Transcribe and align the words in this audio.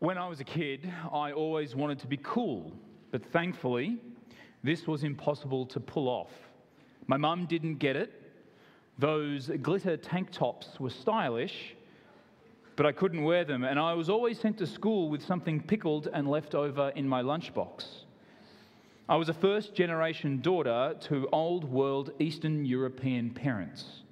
When 0.00 0.16
I 0.16 0.28
was 0.28 0.38
a 0.38 0.44
kid, 0.44 0.92
I 1.12 1.32
always 1.32 1.74
wanted 1.74 1.98
to 2.00 2.06
be 2.06 2.18
cool, 2.22 2.72
but 3.10 3.24
thankfully, 3.32 3.98
this 4.62 4.86
was 4.86 5.02
impossible 5.02 5.66
to 5.66 5.80
pull 5.80 6.06
off. 6.06 6.30
My 7.08 7.16
mum 7.16 7.46
didn't 7.46 7.78
get 7.78 7.96
it. 7.96 8.12
Those 8.96 9.50
glitter 9.60 9.96
tank 9.96 10.30
tops 10.30 10.78
were 10.78 10.90
stylish, 10.90 11.74
but 12.76 12.86
I 12.86 12.92
couldn't 12.92 13.24
wear 13.24 13.44
them, 13.44 13.64
and 13.64 13.76
I 13.76 13.94
was 13.94 14.08
always 14.08 14.38
sent 14.38 14.56
to 14.58 14.68
school 14.68 15.08
with 15.08 15.20
something 15.20 15.60
pickled 15.60 16.06
and 16.12 16.28
left 16.28 16.54
over 16.54 16.90
in 16.94 17.08
my 17.08 17.20
lunchbox. 17.20 18.04
I 19.08 19.16
was 19.16 19.28
a 19.28 19.34
first 19.34 19.74
generation 19.74 20.40
daughter 20.40 20.94
to 21.08 21.28
old 21.32 21.64
world 21.64 22.12
Eastern 22.20 22.64
European 22.64 23.30
parents. 23.30 24.02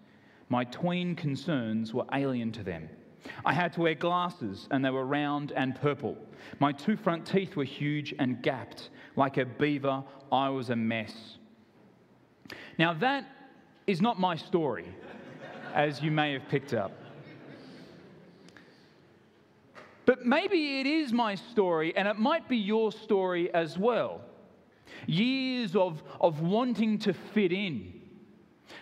My 0.48 0.64
tween 0.64 1.14
concerns 1.14 1.94
were 1.94 2.06
alien 2.12 2.50
to 2.52 2.64
them. 2.64 2.88
I 3.44 3.52
had 3.52 3.72
to 3.74 3.80
wear 3.80 3.94
glasses, 3.94 4.68
and 4.70 4.84
they 4.84 4.90
were 4.90 5.04
round 5.06 5.52
and 5.52 5.74
purple. 5.74 6.16
My 6.58 6.72
two 6.72 6.96
front 6.96 7.26
teeth 7.26 7.56
were 7.56 7.64
huge 7.64 8.14
and 8.18 8.42
gapped. 8.42 8.90
Like 9.16 9.36
a 9.36 9.44
beaver, 9.44 10.04
I 10.30 10.48
was 10.48 10.70
a 10.70 10.76
mess. 10.76 11.38
Now, 12.78 12.92
that 12.94 13.26
is 13.86 14.00
not 14.00 14.20
my 14.20 14.36
story, 14.36 14.86
as 15.74 16.02
you 16.02 16.10
may 16.10 16.32
have 16.32 16.48
picked 16.48 16.74
up. 16.74 16.92
But 20.04 20.24
maybe 20.24 20.80
it 20.80 20.86
is 20.86 21.12
my 21.12 21.34
story, 21.34 21.96
and 21.96 22.06
it 22.06 22.18
might 22.18 22.48
be 22.48 22.56
your 22.56 22.92
story 22.92 23.52
as 23.52 23.76
well. 23.76 24.20
Years 25.06 25.74
of, 25.74 26.02
of 26.20 26.40
wanting 26.40 26.98
to 27.00 27.12
fit 27.12 27.52
in 27.52 27.95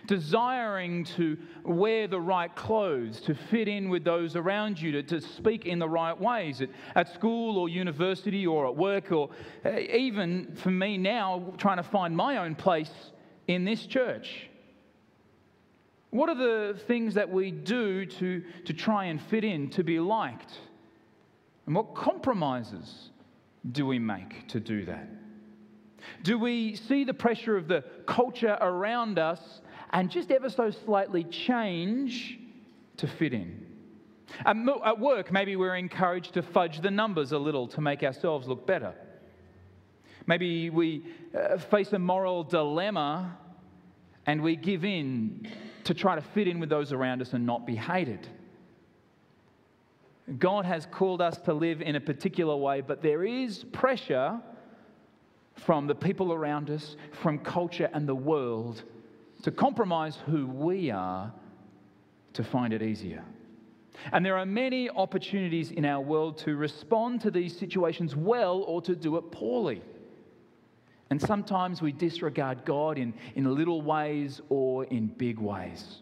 desiring 0.07 1.03
to 1.03 1.37
wear 1.63 2.07
the 2.07 2.19
right 2.19 2.53
clothes, 2.55 3.21
to 3.21 3.35
fit 3.35 3.67
in 3.67 3.89
with 3.89 4.03
those 4.03 4.35
around 4.35 4.79
you, 4.79 4.91
to, 4.91 5.03
to 5.03 5.21
speak 5.21 5.65
in 5.65 5.79
the 5.79 5.89
right 5.89 6.19
ways 6.19 6.61
at, 6.61 6.69
at 6.95 7.13
school 7.13 7.57
or 7.57 7.69
university 7.69 8.45
or 8.45 8.67
at 8.67 8.75
work, 8.75 9.11
or 9.11 9.29
uh, 9.65 9.77
even 9.79 10.55
for 10.55 10.71
me 10.71 10.97
now, 10.97 11.53
trying 11.57 11.77
to 11.77 11.83
find 11.83 12.15
my 12.15 12.37
own 12.37 12.55
place 12.55 12.91
in 13.47 13.65
this 13.65 13.85
church. 13.85 14.49
What 16.11 16.29
are 16.29 16.35
the 16.35 16.79
things 16.87 17.15
that 17.15 17.29
we 17.29 17.51
do 17.51 18.05
to, 18.05 18.43
to 18.65 18.73
try 18.73 19.05
and 19.05 19.21
fit 19.21 19.43
in, 19.43 19.69
to 19.71 19.83
be 19.83 19.99
liked? 19.99 20.53
And 21.65 21.75
what 21.75 21.93
compromises 21.95 23.09
do 23.71 23.85
we 23.85 23.99
make 23.99 24.47
to 24.49 24.59
do 24.59 24.85
that? 24.85 25.09
Do 26.23 26.37
we 26.37 26.75
see 26.75 27.03
the 27.03 27.13
pressure 27.13 27.57
of 27.57 27.67
the 27.67 27.83
culture 28.05 28.57
around 28.61 29.19
us 29.19 29.61
and 29.95 30.11
just 30.11 30.29
ever 30.29 30.49
so 30.49 30.69
slightly 30.69 31.23
change 31.23 32.37
to 32.97 33.07
fit 33.07 33.33
in. 33.33 33.65
At 34.45 34.99
work, 34.99 35.31
maybe 35.31 35.55
we're 35.55 35.77
encouraged 35.77 36.33
to 36.33 36.41
fudge 36.41 36.81
the 36.81 36.91
numbers 36.91 37.31
a 37.31 37.37
little 37.37 37.65
to 37.69 37.79
make 37.79 38.03
ourselves 38.03 38.45
look 38.45 38.67
better. 38.67 38.93
Maybe 40.27 40.69
we 40.69 41.05
uh, 41.33 41.57
face 41.57 41.93
a 41.93 41.99
moral 41.99 42.43
dilemma 42.43 43.37
and 44.25 44.41
we 44.41 44.57
give 44.57 44.83
in 44.83 45.47
to 45.85 45.93
try 45.93 46.15
to 46.15 46.21
fit 46.21 46.49
in 46.49 46.59
with 46.59 46.67
those 46.67 46.91
around 46.91 47.21
us 47.21 47.31
and 47.31 47.45
not 47.45 47.65
be 47.65 47.75
hated. 47.75 48.27
God 50.37 50.65
has 50.65 50.87
called 50.87 51.21
us 51.21 51.37
to 51.45 51.53
live 51.53 51.81
in 51.81 51.95
a 51.95 52.01
particular 52.01 52.57
way, 52.57 52.81
but 52.81 53.01
there 53.01 53.23
is 53.23 53.63
pressure 53.71 54.41
from 55.53 55.87
the 55.87 55.95
people 55.95 56.33
around 56.33 56.69
us, 56.69 56.97
from 57.21 57.39
culture 57.39 57.89
and 57.93 58.09
the 58.09 58.15
world 58.15 58.83
to 59.43 59.51
compromise 59.51 60.17
who 60.25 60.47
we 60.47 60.91
are 60.91 61.31
to 62.33 62.43
find 62.43 62.73
it 62.73 62.81
easier. 62.81 63.23
And 64.11 64.25
there 64.25 64.37
are 64.37 64.45
many 64.45 64.89
opportunities 64.89 65.71
in 65.71 65.85
our 65.85 66.01
world 66.01 66.37
to 66.39 66.55
respond 66.55 67.21
to 67.21 67.31
these 67.31 67.57
situations 67.57 68.15
well 68.15 68.63
or 68.67 68.81
to 68.81 68.95
do 68.95 69.17
it 69.17 69.31
poorly. 69.31 69.81
And 71.09 71.21
sometimes 71.21 71.81
we 71.81 71.91
disregard 71.91 72.65
God 72.65 72.97
in, 72.97 73.13
in 73.35 73.55
little 73.55 73.81
ways 73.81 74.41
or 74.49 74.85
in 74.85 75.07
big 75.07 75.39
ways. 75.39 76.01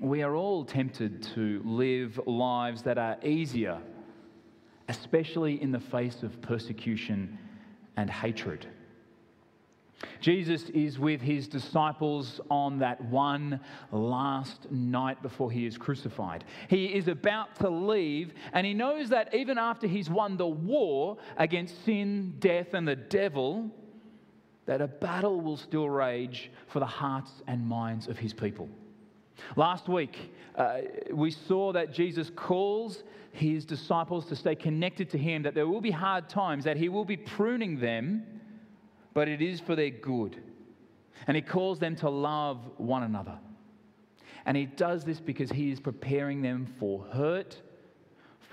We 0.00 0.22
are 0.22 0.34
all 0.34 0.64
tempted 0.64 1.22
to 1.34 1.62
live 1.64 2.20
lives 2.26 2.82
that 2.82 2.98
are 2.98 3.16
easier, 3.22 3.78
especially 4.88 5.60
in 5.60 5.72
the 5.72 5.80
face 5.80 6.22
of 6.22 6.40
persecution 6.42 7.38
and 7.96 8.10
hatred. 8.10 8.66
Jesus 10.20 10.64
is 10.70 10.98
with 10.98 11.20
his 11.20 11.48
disciples 11.48 12.40
on 12.50 12.78
that 12.80 13.00
one 13.04 13.60
last 13.92 14.70
night 14.70 15.22
before 15.22 15.50
he 15.50 15.66
is 15.66 15.78
crucified. 15.78 16.44
He 16.68 16.86
is 16.86 17.08
about 17.08 17.56
to 17.60 17.70
leave, 17.70 18.34
and 18.52 18.66
he 18.66 18.74
knows 18.74 19.08
that 19.08 19.34
even 19.34 19.58
after 19.58 19.86
he's 19.86 20.10
won 20.10 20.36
the 20.36 20.46
war 20.46 21.16
against 21.36 21.84
sin, 21.84 22.34
death, 22.38 22.74
and 22.74 22.86
the 22.86 22.96
devil, 22.96 23.70
that 24.66 24.80
a 24.80 24.88
battle 24.88 25.40
will 25.40 25.56
still 25.56 25.88
rage 25.88 26.50
for 26.66 26.80
the 26.80 26.86
hearts 26.86 27.30
and 27.46 27.66
minds 27.66 28.08
of 28.08 28.18
his 28.18 28.34
people. 28.34 28.68
Last 29.54 29.88
week, 29.88 30.32
uh, 30.56 30.78
we 31.12 31.30
saw 31.30 31.72
that 31.72 31.92
Jesus 31.92 32.30
calls 32.34 33.04
his 33.32 33.64
disciples 33.64 34.26
to 34.26 34.36
stay 34.36 34.54
connected 34.54 35.10
to 35.10 35.18
him, 35.18 35.42
that 35.42 35.54
there 35.54 35.66
will 35.66 35.80
be 35.80 35.90
hard 35.90 36.28
times, 36.28 36.64
that 36.64 36.76
he 36.76 36.88
will 36.88 37.04
be 37.04 37.16
pruning 37.16 37.78
them 37.78 38.24
but 39.16 39.28
it 39.28 39.40
is 39.40 39.60
for 39.60 39.74
their 39.74 39.88
good. 39.88 40.36
And 41.26 41.34
he 41.34 41.40
calls 41.40 41.78
them 41.78 41.96
to 41.96 42.10
love 42.10 42.58
one 42.76 43.02
another. 43.02 43.38
And 44.44 44.54
he 44.54 44.66
does 44.66 45.04
this 45.04 45.20
because 45.20 45.50
he 45.50 45.70
is 45.70 45.80
preparing 45.80 46.42
them 46.42 46.66
for 46.78 47.02
hurt, 47.14 47.58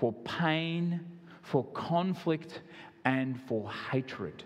for 0.00 0.14
pain, 0.24 1.02
for 1.42 1.66
conflict, 1.74 2.62
and 3.04 3.38
for 3.46 3.70
hatred. 3.70 4.42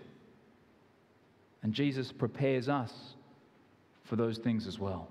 And 1.63 1.71
Jesus 1.71 2.11
prepares 2.11 2.67
us 2.67 2.91
for 4.03 4.17
those 4.17 4.39
things 4.39 4.67
as 4.67 4.77
well. 4.77 5.07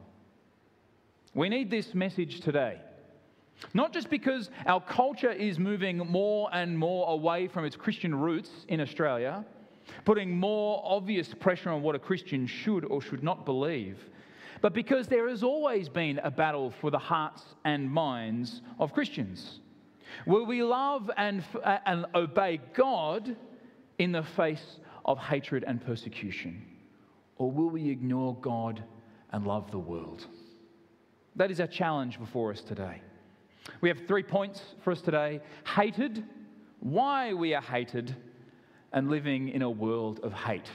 We 1.33 1.49
need 1.49 1.71
this 1.71 1.95
message 1.95 2.43
today. 2.43 2.83
Not 3.73 3.95
just 3.95 4.11
because 4.11 4.51
our 4.67 4.83
culture 4.83 5.33
is 5.33 5.59
moving 5.59 5.97
more 5.97 6.51
and 6.53 6.79
more 6.79 7.09
away 7.09 7.49
from 7.49 7.65
its 7.65 7.77
Christian 7.77 8.15
roots 8.15 8.51
in 8.69 8.83
Australia 8.83 9.47
putting 10.05 10.37
more 10.37 10.83
obvious 10.85 11.35
pressure 11.35 11.71
on 11.71 11.83
what 11.83 11.95
a 11.95 11.99
Christian 11.99 12.47
should 12.47 12.85
or 12.85 13.01
should 13.01 13.23
not 13.23 13.45
believe, 13.45 13.99
but 14.61 14.75
because 14.75 15.07
there 15.07 15.29
has 15.29 15.43
always 15.43 15.89
been 15.89 16.19
a 16.23 16.31
battle 16.31 16.71
for 16.81 16.91
the 16.91 16.99
hearts 16.99 17.43
and 17.65 17.91
minds 17.91 18.63
of 18.79 18.93
Christians. 18.93 19.61
Will 20.27 20.47
we 20.47 20.63
love 20.63 21.11
and, 21.17 21.45
uh, 21.63 21.79
and 21.87 22.07
obey 22.15 22.61
God 22.75 23.37
in 23.99 24.13
the 24.13 24.23
face 24.23 24.81
of 25.05 25.19
hatred 25.19 25.65
and 25.67 25.85
persecution? 25.85 26.65
Or 27.37 27.51
will 27.51 27.71
we 27.71 27.89
ignore 27.89 28.35
God 28.37 28.83
and 29.33 29.47
love 29.47 29.71
the 29.71 29.79
world? 29.79 30.27
That 31.37 31.51
is 31.51 31.61
our 31.61 31.67
challenge 31.67 32.19
before 32.19 32.51
us 32.51 32.61
today. 32.61 33.01
We 33.81 33.89
have 33.89 34.07
three 34.09 34.23
points 34.23 34.61
for 34.83 34.91
us 34.91 35.01
today 35.01 35.41
hated, 35.77 36.25
why 36.81 37.33
we 37.35 37.55
are 37.55 37.63
hated, 37.63 38.17
and 38.93 39.11
living 39.11 39.49
in 39.51 39.63
a 39.63 39.71
world 39.71 40.21
of 40.23 40.33
hate. 40.33 40.71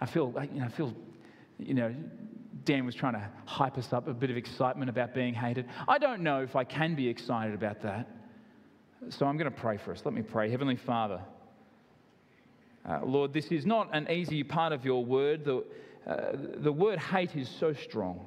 I 0.00 0.06
feel, 0.06 0.34
you 0.52 0.60
know, 0.60 0.66
I 0.66 0.68
feel, 0.68 0.94
you 1.58 1.74
know, 1.74 1.94
Dan 2.64 2.84
was 2.84 2.94
trying 2.94 3.14
to 3.14 3.28
hype 3.46 3.78
us 3.78 3.92
up 3.92 4.08
a 4.08 4.14
bit 4.14 4.30
of 4.30 4.36
excitement 4.36 4.90
about 4.90 5.14
being 5.14 5.34
hated. 5.34 5.66
I 5.88 5.98
don't 5.98 6.22
know 6.22 6.42
if 6.42 6.56
I 6.56 6.64
can 6.64 6.94
be 6.94 7.08
excited 7.08 7.54
about 7.54 7.82
that. 7.82 8.08
So 9.08 9.26
I'm 9.26 9.36
going 9.36 9.50
to 9.50 9.58
pray 9.58 9.78
for 9.78 9.92
us. 9.92 10.02
Let 10.04 10.14
me 10.14 10.22
pray. 10.22 10.50
Heavenly 10.50 10.76
Father, 10.76 11.20
uh, 12.88 13.00
Lord, 13.04 13.32
this 13.32 13.46
is 13.46 13.64
not 13.64 13.88
an 13.92 14.10
easy 14.10 14.42
part 14.42 14.72
of 14.72 14.84
your 14.84 15.04
word. 15.04 15.44
The, 15.44 15.64
uh, 16.06 16.32
the 16.56 16.72
word 16.72 16.98
hate 16.98 17.34
is 17.36 17.48
so 17.48 17.72
strong. 17.72 18.24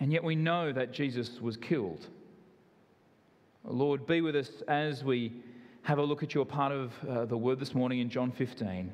And 0.00 0.12
yet 0.12 0.22
we 0.22 0.34
know 0.34 0.72
that 0.72 0.92
Jesus 0.92 1.40
was 1.40 1.56
killed. 1.56 2.06
Lord, 3.64 4.06
be 4.06 4.20
with 4.20 4.36
us 4.36 4.50
as 4.68 5.02
we 5.02 5.32
have 5.84 5.98
a 5.98 6.02
look 6.02 6.22
at 6.22 6.34
your 6.34 6.46
part 6.46 6.72
of 6.72 6.92
uh, 7.06 7.26
the 7.26 7.36
word 7.36 7.60
this 7.60 7.74
morning 7.74 8.00
in 8.00 8.08
John 8.08 8.32
15. 8.32 8.90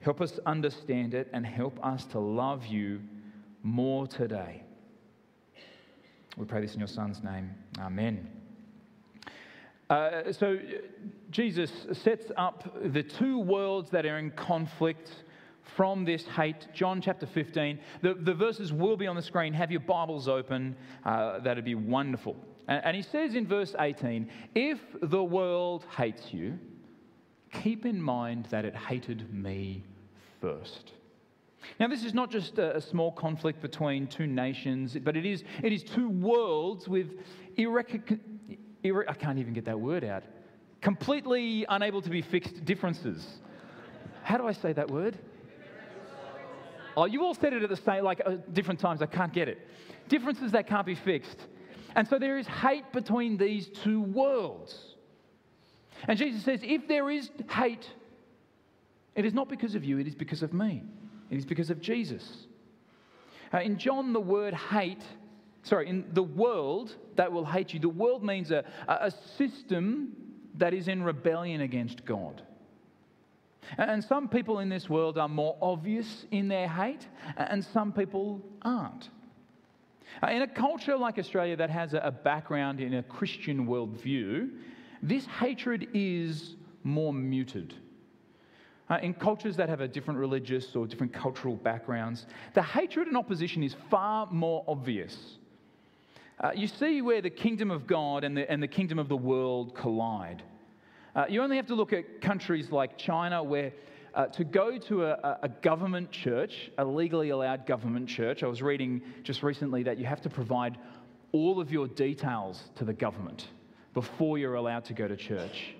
Help 0.00 0.20
us 0.20 0.38
understand 0.44 1.14
it 1.14 1.28
and 1.32 1.44
help 1.46 1.82
us 1.84 2.04
to 2.06 2.18
love 2.18 2.66
you 2.66 3.00
more 3.62 4.06
today. 4.06 4.62
We 6.36 6.44
pray 6.44 6.60
this 6.60 6.74
in 6.74 6.80
your 6.80 6.86
Son's 6.86 7.22
name. 7.24 7.50
Amen. 7.80 8.28
Uh, 9.88 10.32
so, 10.32 10.58
Jesus 11.30 11.70
sets 11.92 12.26
up 12.36 12.76
the 12.92 13.02
two 13.02 13.38
worlds 13.38 13.88
that 13.90 14.04
are 14.04 14.18
in 14.18 14.32
conflict 14.32 15.10
from 15.76 16.04
this 16.04 16.26
hate. 16.26 16.68
John 16.74 17.00
chapter 17.00 17.24
15. 17.24 17.78
The, 18.02 18.12
the 18.12 18.34
verses 18.34 18.70
will 18.70 18.98
be 18.98 19.06
on 19.06 19.16
the 19.16 19.22
screen. 19.22 19.54
Have 19.54 19.70
your 19.70 19.80
Bibles 19.80 20.28
open. 20.28 20.76
Uh, 21.06 21.38
that'd 21.38 21.64
be 21.64 21.74
wonderful. 21.74 22.36
And 22.68 22.96
he 22.96 23.02
says 23.02 23.34
in 23.34 23.46
verse 23.46 23.74
18, 23.78 24.28
if 24.54 24.80
the 25.00 25.22
world 25.22 25.84
hates 25.96 26.32
you, 26.32 26.58
keep 27.52 27.86
in 27.86 28.00
mind 28.00 28.46
that 28.50 28.64
it 28.64 28.74
hated 28.74 29.32
me 29.32 29.84
first. 30.40 30.92
Now, 31.78 31.88
this 31.88 32.04
is 32.04 32.14
not 32.14 32.30
just 32.30 32.58
a, 32.58 32.80
small 32.80 33.12
conflict 33.12 33.60
between 33.60 34.06
two 34.06 34.26
nations, 34.26 34.96
but 35.02 35.16
it 35.16 35.26
is, 35.26 35.44
it 35.62 35.72
is 35.72 35.82
two 35.82 36.08
worlds 36.08 36.88
with 36.88 37.12
irreconcilable 37.56 38.24
I 39.08 39.14
can't 39.14 39.38
even 39.38 39.52
get 39.52 39.64
that 39.64 39.80
word 39.80 40.04
out. 40.04 40.22
Completely 40.80 41.66
unable 41.68 42.00
to 42.02 42.10
be 42.10 42.22
fixed 42.22 42.64
differences. 42.64 43.26
How 44.22 44.38
do 44.38 44.46
I 44.46 44.52
say 44.52 44.72
that 44.74 44.88
word? 44.88 45.18
Oh, 46.96 47.04
you 47.04 47.24
all 47.24 47.34
said 47.34 47.52
it 47.52 47.62
at 47.62 47.68
the 47.68 47.76
same, 47.76 48.04
like 48.04 48.22
uh, 48.24 48.36
different 48.52 48.80
times. 48.80 49.02
I 49.02 49.06
can't 49.06 49.32
get 49.32 49.48
it. 49.48 49.66
Differences 50.08 50.52
that 50.52 50.66
can't 50.66 50.86
be 50.86 50.94
fixed. 50.94 51.46
And 51.96 52.06
so 52.06 52.18
there 52.18 52.36
is 52.36 52.46
hate 52.46 52.92
between 52.92 53.38
these 53.38 53.68
two 53.68 54.02
worlds. 54.02 54.94
And 56.06 56.18
Jesus 56.18 56.44
says, 56.44 56.60
if 56.62 56.86
there 56.86 57.10
is 57.10 57.30
hate, 57.50 57.90
it 59.14 59.24
is 59.24 59.32
not 59.32 59.48
because 59.48 59.74
of 59.74 59.82
you, 59.82 59.98
it 59.98 60.06
is 60.06 60.14
because 60.14 60.42
of 60.42 60.52
me. 60.52 60.82
It 61.30 61.38
is 61.38 61.46
because 61.46 61.70
of 61.70 61.80
Jesus. 61.80 62.46
Uh, 63.52 63.60
in 63.60 63.78
John, 63.78 64.12
the 64.12 64.20
word 64.20 64.52
hate, 64.52 65.02
sorry, 65.62 65.88
in 65.88 66.04
the 66.12 66.22
world 66.22 66.94
that 67.16 67.32
will 67.32 67.46
hate 67.46 67.72
you, 67.72 67.80
the 67.80 67.88
world 67.88 68.22
means 68.22 68.50
a, 68.50 68.62
a 68.86 69.10
system 69.38 70.12
that 70.58 70.74
is 70.74 70.88
in 70.88 71.02
rebellion 71.02 71.62
against 71.62 72.04
God. 72.04 72.42
And 73.78 74.04
some 74.04 74.28
people 74.28 74.58
in 74.58 74.68
this 74.68 74.90
world 74.90 75.16
are 75.16 75.28
more 75.28 75.56
obvious 75.62 76.26
in 76.30 76.48
their 76.48 76.68
hate, 76.68 77.08
and 77.38 77.64
some 77.64 77.90
people 77.90 78.42
aren't. 78.60 79.08
Uh, 80.22 80.28
in 80.28 80.42
a 80.42 80.46
culture 80.46 80.96
like 80.96 81.18
Australia 81.18 81.56
that 81.56 81.70
has 81.70 81.94
a 81.94 82.14
background 82.24 82.80
in 82.80 82.94
a 82.94 83.02
Christian 83.02 83.66
worldview, 83.66 84.50
this 85.02 85.26
hatred 85.26 85.88
is 85.92 86.56
more 86.84 87.12
muted. 87.12 87.74
Uh, 88.88 88.98
in 89.02 89.12
cultures 89.12 89.56
that 89.56 89.68
have 89.68 89.80
a 89.80 89.88
different 89.88 90.18
religious 90.18 90.76
or 90.76 90.86
different 90.86 91.12
cultural 91.12 91.56
backgrounds, 91.56 92.26
the 92.54 92.62
hatred 92.62 93.08
and 93.08 93.16
opposition 93.16 93.62
is 93.62 93.74
far 93.90 94.28
more 94.30 94.64
obvious. 94.68 95.38
Uh, 96.38 96.52
you 96.54 96.68
see 96.68 97.02
where 97.02 97.20
the 97.20 97.30
kingdom 97.30 97.70
of 97.70 97.86
God 97.86 98.22
and 98.22 98.36
the, 98.36 98.50
and 98.50 98.62
the 98.62 98.68
kingdom 98.68 98.98
of 98.98 99.08
the 99.08 99.16
world 99.16 99.74
collide. 99.74 100.42
Uh, 101.16 101.24
you 101.28 101.42
only 101.42 101.56
have 101.56 101.66
to 101.66 101.74
look 101.74 101.92
at 101.92 102.20
countries 102.20 102.70
like 102.70 102.98
China, 102.98 103.42
where 103.42 103.72
uh, 104.16 104.26
to 104.28 104.44
go 104.44 104.78
to 104.78 105.04
a, 105.04 105.38
a, 105.42 105.48
government 105.48 106.10
church, 106.10 106.70
a 106.78 106.84
legally 106.84 107.28
allowed 107.28 107.66
government 107.66 108.08
church, 108.08 108.42
I 108.42 108.46
was 108.46 108.62
reading 108.62 109.02
just 109.22 109.42
recently 109.42 109.82
that 109.82 109.98
you 109.98 110.06
have 110.06 110.22
to 110.22 110.30
provide 110.30 110.78
all 111.32 111.60
of 111.60 111.70
your 111.70 111.86
details 111.86 112.70
to 112.76 112.84
the 112.84 112.94
government 112.94 113.48
before 113.92 114.38
you're 114.38 114.54
allowed 114.54 114.86
to 114.86 114.94
go 114.94 115.06
to 115.06 115.16
church 115.16 115.74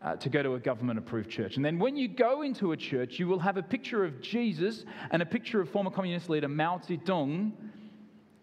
uh, 0.00 0.16
to 0.16 0.28
go 0.28 0.42
to 0.42 0.54
a 0.54 0.60
government 0.60 0.98
approved 0.98 1.28
church. 1.28 1.56
And 1.56 1.64
then 1.64 1.78
when 1.78 1.96
you 1.96 2.08
go 2.08 2.42
into 2.42 2.72
a 2.72 2.76
church, 2.76 3.18
you 3.18 3.26
will 3.26 3.40
have 3.40 3.56
a 3.56 3.62
picture 3.62 4.04
of 4.04 4.20
Jesus 4.20 4.84
and 5.10 5.20
a 5.20 5.26
picture 5.26 5.60
of 5.60 5.68
former 5.70 5.90
communist 5.90 6.30
leader 6.30 6.48
Mao 6.48 6.78
Zedong 6.78 7.52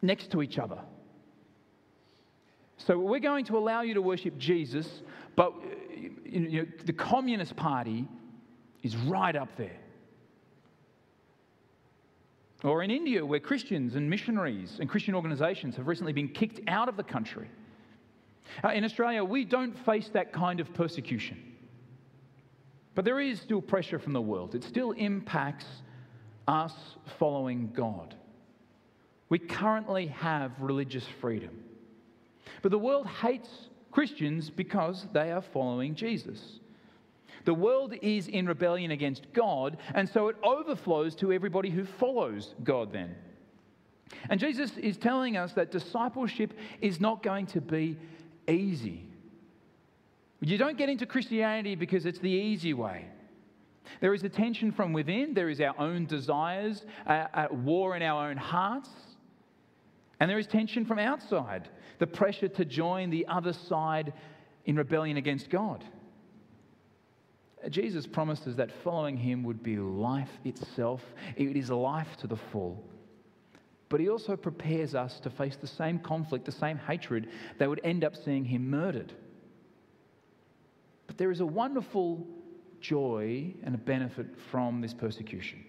next 0.01 0.31
to 0.31 0.42
each 0.42 0.60
other. 0.60 0.80
So 2.77 3.00
we're 3.00 3.19
going 3.19 3.45
to 3.45 3.57
allow 3.57 3.81
you 3.81 3.94
to 3.94 4.01
worship 4.01 4.38
Jesus, 4.38 5.01
but 5.36 5.54
you 6.25 6.39
know, 6.39 6.66
the 6.86 6.94
Communist 6.94 7.56
Party 7.56 8.06
is 8.85 8.95
right 8.95 9.35
up 9.35 9.49
there. 9.57 9.79
Or 12.63 12.83
in 12.83 12.91
India, 12.91 13.25
where 13.25 13.39
Christians 13.39 13.95
and 13.95 14.07
missionaries 14.07 14.77
and 14.79 14.87
Christian 14.87 15.15
organizations 15.15 15.75
have 15.75 15.87
recently 15.87 16.13
been 16.13 16.29
kicked 16.29 16.59
out 16.67 16.87
of 16.87 16.95
the 16.95 17.03
country 17.03 17.49
uh, 18.63 18.69
in 18.69 18.83
Australia, 18.83 19.23
we 19.23 19.43
don't 19.43 19.75
face 19.85 20.09
that 20.13 20.31
kind 20.31 20.59
of 20.59 20.71
persecution. 20.75 21.55
But 22.93 23.05
there 23.05 23.19
is 23.19 23.41
still 23.41 23.61
pressure 23.61 23.97
from 23.97 24.13
the 24.13 24.21
world, 24.21 24.53
it 24.53 24.63
still 24.63 24.91
impacts 24.91 25.65
us 26.47 26.73
following 27.17 27.71
God. 27.73 28.13
We 29.29 29.39
currently 29.39 30.07
have 30.07 30.51
religious 30.59 31.05
freedom. 31.19 31.63
But 32.61 32.69
the 32.69 32.77
world 32.77 33.07
hates 33.07 33.49
Christians 33.91 34.51
because 34.51 35.07
they 35.11 35.31
are 35.31 35.41
following 35.41 35.95
Jesus. 35.95 36.59
The 37.45 37.53
world 37.53 37.94
is 38.01 38.27
in 38.27 38.47
rebellion 38.47 38.92
against 38.92 39.31
God, 39.31 39.77
and 39.94 40.09
so 40.09 40.27
it 40.27 40.36
overflows 40.44 41.15
to 41.15 41.31
everybody 41.31 41.69
who 41.69 41.86
follows 41.86 42.56
God 42.63 42.92
then. 42.92 43.15
And 44.30 44.39
Jesus 44.39 44.71
is 44.77 44.97
telling 44.97 45.38
us 45.38 45.53
that 45.53 45.71
discipleship 45.71 46.53
is 46.81 47.00
not 47.00 47.24
going 47.24 47.45
to 47.47 47.62
be 47.62 47.97
easy. 48.47 49.07
You 50.42 50.57
don't 50.57 50.77
get 50.77 50.89
into 50.89 51.06
Christianity 51.06 51.75
because 51.75 52.06
it's 52.06 52.19
the 52.19 52.30
easy 52.30 52.74
way. 52.74 53.06
There 54.01 54.13
is 54.13 54.24
a 54.24 54.30
tension 54.30 54.71
from 54.71 54.94
within, 54.94 55.33
there 55.33 55.50
is 55.50 55.62
our 55.62 55.80
own 55.80 56.07
desires 56.07 56.83
uh, 57.06 57.27
at 57.33 57.53
war 57.53 57.95
in 57.95 58.01
our 58.01 58.30
own 58.30 58.38
hearts, 58.38 58.89
and 60.19 60.30
there 60.30 60.39
is 60.39 60.48
tension 60.48 60.86
from 60.86 60.98
outside 60.98 61.69
the 62.00 62.07
pressure 62.07 62.48
to 62.48 62.65
join 62.65 63.09
the 63.09 63.27
other 63.27 63.53
side 63.53 64.13
in 64.65 64.75
rebellion 64.75 65.18
against 65.18 65.50
God. 65.50 65.83
Jesus 67.69 68.06
promises 68.06 68.56
that 68.57 68.71
following 68.83 69.17
him 69.17 69.44
would 69.44 69.63
be 69.63 69.77
life 69.77 70.29
itself, 70.44 71.01
it 71.35 71.56
is 71.56 71.69
life 71.69 72.17
to 72.17 72.27
the 72.27 72.38
full. 72.38 72.83
But 73.89 74.00
he 74.00 74.09
also 74.09 74.35
prepares 74.35 74.95
us 74.95 75.19
to 75.21 75.29
face 75.29 75.56
the 75.56 75.67
same 75.67 76.00
conflict, 76.00 76.45
the 76.45 76.51
same 76.51 76.77
hatred 76.77 77.29
that 77.59 77.69
would 77.69 77.81
end 77.83 78.03
up 78.03 78.15
seeing 78.15 78.45
him 78.45 78.69
murdered. 78.69 79.13
But 81.07 81.17
there 81.17 81.31
is 81.31 81.39
a 81.39 81.45
wonderful 81.45 82.25
joy 82.81 83.53
and 83.63 83.75
a 83.75 83.77
benefit 83.77 84.27
from 84.51 84.81
this 84.81 84.94
persecution. 84.94 85.63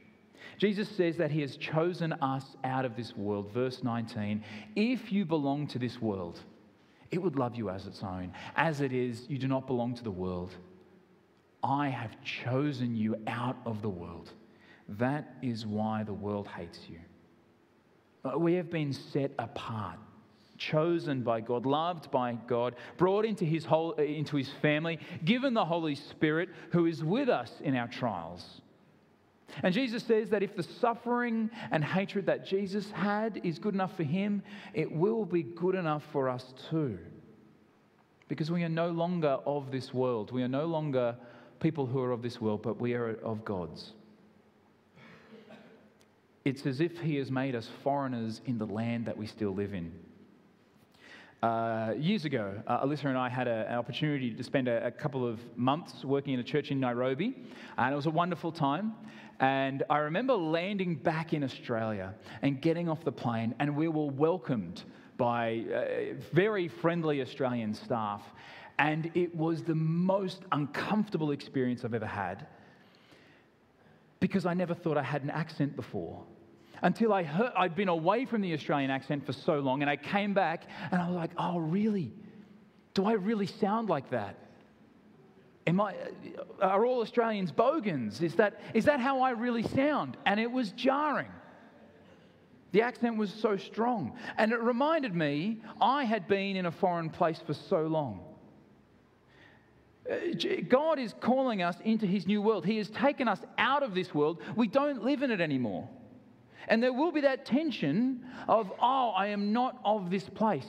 Jesus 0.59 0.89
says 0.89 1.17
that 1.19 1.31
he 1.31 1.41
has 1.41 1.57
chosen 1.57 2.13
us 2.15 2.45
out 2.65 2.85
of 2.85 2.97
this 2.97 3.17
world. 3.17 3.53
Verse 3.53 3.83
19 3.83 4.43
If 4.75 5.13
you 5.13 5.25
belong 5.25 5.67
to 5.69 5.79
this 5.79 6.01
world, 6.01 6.41
it 7.11 7.23
would 7.23 7.37
love 7.37 7.57
you 7.57 7.71
as 7.71 7.87
its 7.87 8.03
own. 8.03 8.33
As 8.57 8.81
it 8.81 8.93
is, 8.93 9.27
you 9.29 9.39
do 9.39 9.49
not 9.49 9.67
belong 9.67 9.95
to 9.95 10.05
the 10.05 10.11
world. 10.11 10.55
I 11.67 11.89
have 11.89 12.17
chosen 12.23 12.95
you 12.95 13.17
out 13.27 13.57
of 13.67 13.83
the 13.83 13.89
world. 13.89 14.31
That 14.89 15.35
is 15.43 15.67
why 15.67 16.05
the 16.05 16.15
world 16.15 16.47
hates 16.47 16.79
you. 16.89 17.01
Uh, 18.25 18.39
we 18.39 18.55
have 18.55 18.71
been 18.71 18.93
set 18.93 19.33
apart, 19.39 19.99
chosen 20.59 21.23
by 21.23 21.41
God, 21.41 21.67
loved 21.67 22.11
by 22.13 22.35
God, 22.47 22.77
brought 22.99 23.25
into 23.25 23.45
his, 23.45 23.65
whole, 23.65 23.95
uh, 23.99 24.03
into 24.03 24.37
his 24.37 24.49
family, 24.63 25.01
given 25.25 25.55
the 25.55 25.65
Holy 25.65 25.97
Spirit 25.97 26.51
who 26.71 26.87
is 26.87 27.03
with 27.03 27.29
us 27.29 27.51
in 27.61 27.75
our 27.75 27.89
trials. 27.89 28.61
And 29.63 29.75
Jesus 29.75 30.05
says 30.05 30.31
that 30.31 30.43
if 30.43 30.55
the 30.55 30.63
suffering 30.63 31.51
and 31.73 31.85
hatred 31.85 32.27
that 32.27 32.47
Jesus 32.47 32.91
had 32.93 33.41
is 33.43 33.59
good 33.59 33.75
enough 33.75 33.97
for 33.97 34.05
him, 34.05 34.43
it 34.73 34.91
will 34.91 35.25
be 35.25 35.43
good 35.43 35.75
enough 35.75 36.05
for 36.13 36.29
us 36.29 36.55
too. 36.71 36.99
Because 38.29 38.51
we 38.51 38.65
are 38.65 38.69
no 38.69 38.91
longer 38.91 39.39
of 39.47 39.71
this 39.71 39.95
world. 39.95 40.33
We 40.33 40.43
are 40.43 40.49
no 40.49 40.67
longer 40.67 41.17
people 41.61 41.87
who 41.87 42.01
are 42.01 42.13
of 42.13 42.23
this 42.23 42.41
world, 42.41 42.63
but 42.63 42.81
we 42.81 42.95
are 42.95 43.17
of 43.23 43.45
God's. 43.45 43.93
It's 46.45 46.65
as 46.67 46.81
if 46.81 46.99
He 46.99 47.17
has 47.17 47.31
made 47.31 47.55
us 47.55 47.69
foreigners 47.83 48.41
in 48.47 48.59
the 48.59 48.67
land 48.67 49.07
that 49.07 49.17
we 49.17 49.27
still 49.27 49.55
live 49.55 49.75
in. 49.75 49.93
Uh, 51.43 51.93
years 51.99 52.25
ago, 52.25 52.55
uh, 52.67 52.85
Alyssa 52.85 53.05
and 53.05 53.19
I 53.19 53.29
had 53.29 53.47
a, 53.47 53.67
an 53.69 53.75
opportunity 53.75 54.31
to 54.33 54.43
spend 54.43 54.69
a, 54.69 54.87
a, 54.87 54.91
couple 54.91 55.27
of 55.27 55.39
months 55.57 56.03
working 56.03 56.33
in 56.35 56.41
a 56.41 56.43
church 56.43 56.71
in 56.71 56.81
Nairobi, 56.81 57.37
and 57.77 57.93
it 57.93 57.97
was 57.97 58.07
a 58.07 58.11
wonderful 58.11 58.51
time. 58.51 58.95
And 59.39 59.83
I 59.91 59.99
remember 59.99 60.35
landing 60.35 60.95
back 60.95 61.35
in 61.35 61.45
Australia 61.45 62.15
and 62.41 62.61
getting 62.63 62.89
off 62.89 63.05
the 63.05 63.13
plane, 63.13 63.55
and 63.59 63.77
we 63.77 63.87
were 63.89 64.07
welcomed 64.07 64.83
by 65.19 65.65
uh, 65.73 66.15
very 66.33 66.69
friendly 66.69 67.21
Australian 67.21 67.75
staff. 67.75 68.23
And 68.79 69.11
it 69.15 69.35
was 69.35 69.63
the 69.63 69.75
most 69.75 70.43
uncomfortable 70.53 71.31
experience 71.31 71.85
I've 71.85 71.95
ever 71.95 72.07
had 72.07 72.47
because 74.21 74.47
I 74.47 74.55
never 74.55 74.75
thought 74.75 74.97
I 74.97 75.03
had 75.03 75.23
an 75.23 75.31
accent 75.31 75.77
before 75.77 76.25
until 76.83 77.13
I 77.13 77.23
heard, 77.23 77.53
I'd 77.57 77.75
been 77.75 77.89
away 77.89 78.25
from 78.25 78.43
the 78.43 78.53
Australian 78.53 78.91
accent 78.91 79.25
for 79.25 79.33
so 79.33 79.59
long, 79.61 79.83
and 79.83 79.91
I 79.91 79.97
came 79.97 80.35
back 80.35 80.65
and 80.91 81.01
I 81.01 81.07
was 81.07 81.17
like, 81.17 81.31
oh, 81.39 81.59
really? 81.59 82.13
Do 82.95 83.07
I 83.07 83.13
really 83.13 83.47
sound 83.47 83.89
like 83.89 84.11
that? 84.11 84.37
Am 85.67 85.81
I, 85.81 85.95
are 86.61 86.85
all 86.87 87.01
Australians 87.01 87.51
bogans? 87.51 88.23
Is 88.23 88.35
that, 88.37 88.61
is 88.73 88.85
that 88.85 89.01
how 89.01 89.21
I 89.21 89.31
really 89.31 89.65
sound? 89.65 90.17
And 90.27 90.39
it 90.39 90.51
was 90.51 90.71
jarring. 90.73 91.31
The 92.73 92.83
accent 92.83 93.17
was 93.17 93.33
so 93.33 93.57
strong. 93.57 94.17
And 94.39 94.53
it 94.53 94.61
reminded 94.61 95.15
me 95.15 95.63
I 95.81 96.05
had 96.05 96.29
been 96.29 96.57
in 96.57 96.67
a 96.67 96.71
foreign 96.71 97.11
place 97.11 97.41
for 97.45 97.55
so 97.55 97.83
long. 97.83 98.21
Uh, 100.11 100.17
God 100.69 100.99
is 100.99 101.15
calling 101.21 101.63
us 101.63 101.77
into 101.85 102.07
his 102.07 102.27
new 102.27 102.41
world. 102.41 102.65
He 102.65 102.79
has 102.79 102.89
taken 102.91 103.29
us 103.29 103.41
out 103.59 103.83
of 103.83 103.95
this 103.95 104.15
world. 104.15 104.41
We 104.55 104.69
don't 104.69 105.05
live 105.05 105.23
in 105.23 105.31
it 105.31 105.41
anymore. 105.41 105.89
And 106.69 106.83
there 106.83 106.93
will 106.93 107.13
be 107.13 107.21
that 107.23 107.45
tension 107.45 108.25
of, 108.49 108.73
oh, 108.81 109.11
I 109.11 109.29
am 109.29 109.53
not 109.53 109.79
of 109.85 110.11
this 110.11 110.29
place. 110.29 110.69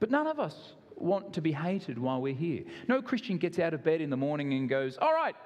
But 0.00 0.10
none 0.10 0.26
of 0.26 0.38
us 0.38 0.54
want 0.96 1.32
to 1.34 1.40
be 1.40 1.52
hated 1.52 1.98
while 1.98 2.20
we're 2.20 2.34
here. 2.34 2.64
No 2.88 3.02
Christian 3.02 3.38
gets 3.38 3.58
out 3.58 3.74
of 3.74 3.84
bed 3.84 4.00
in 4.00 4.10
the 4.10 4.16
morning 4.16 4.52
and 4.54 4.68
goes, 4.68 4.98
all 5.00 5.12
right, 5.12 5.36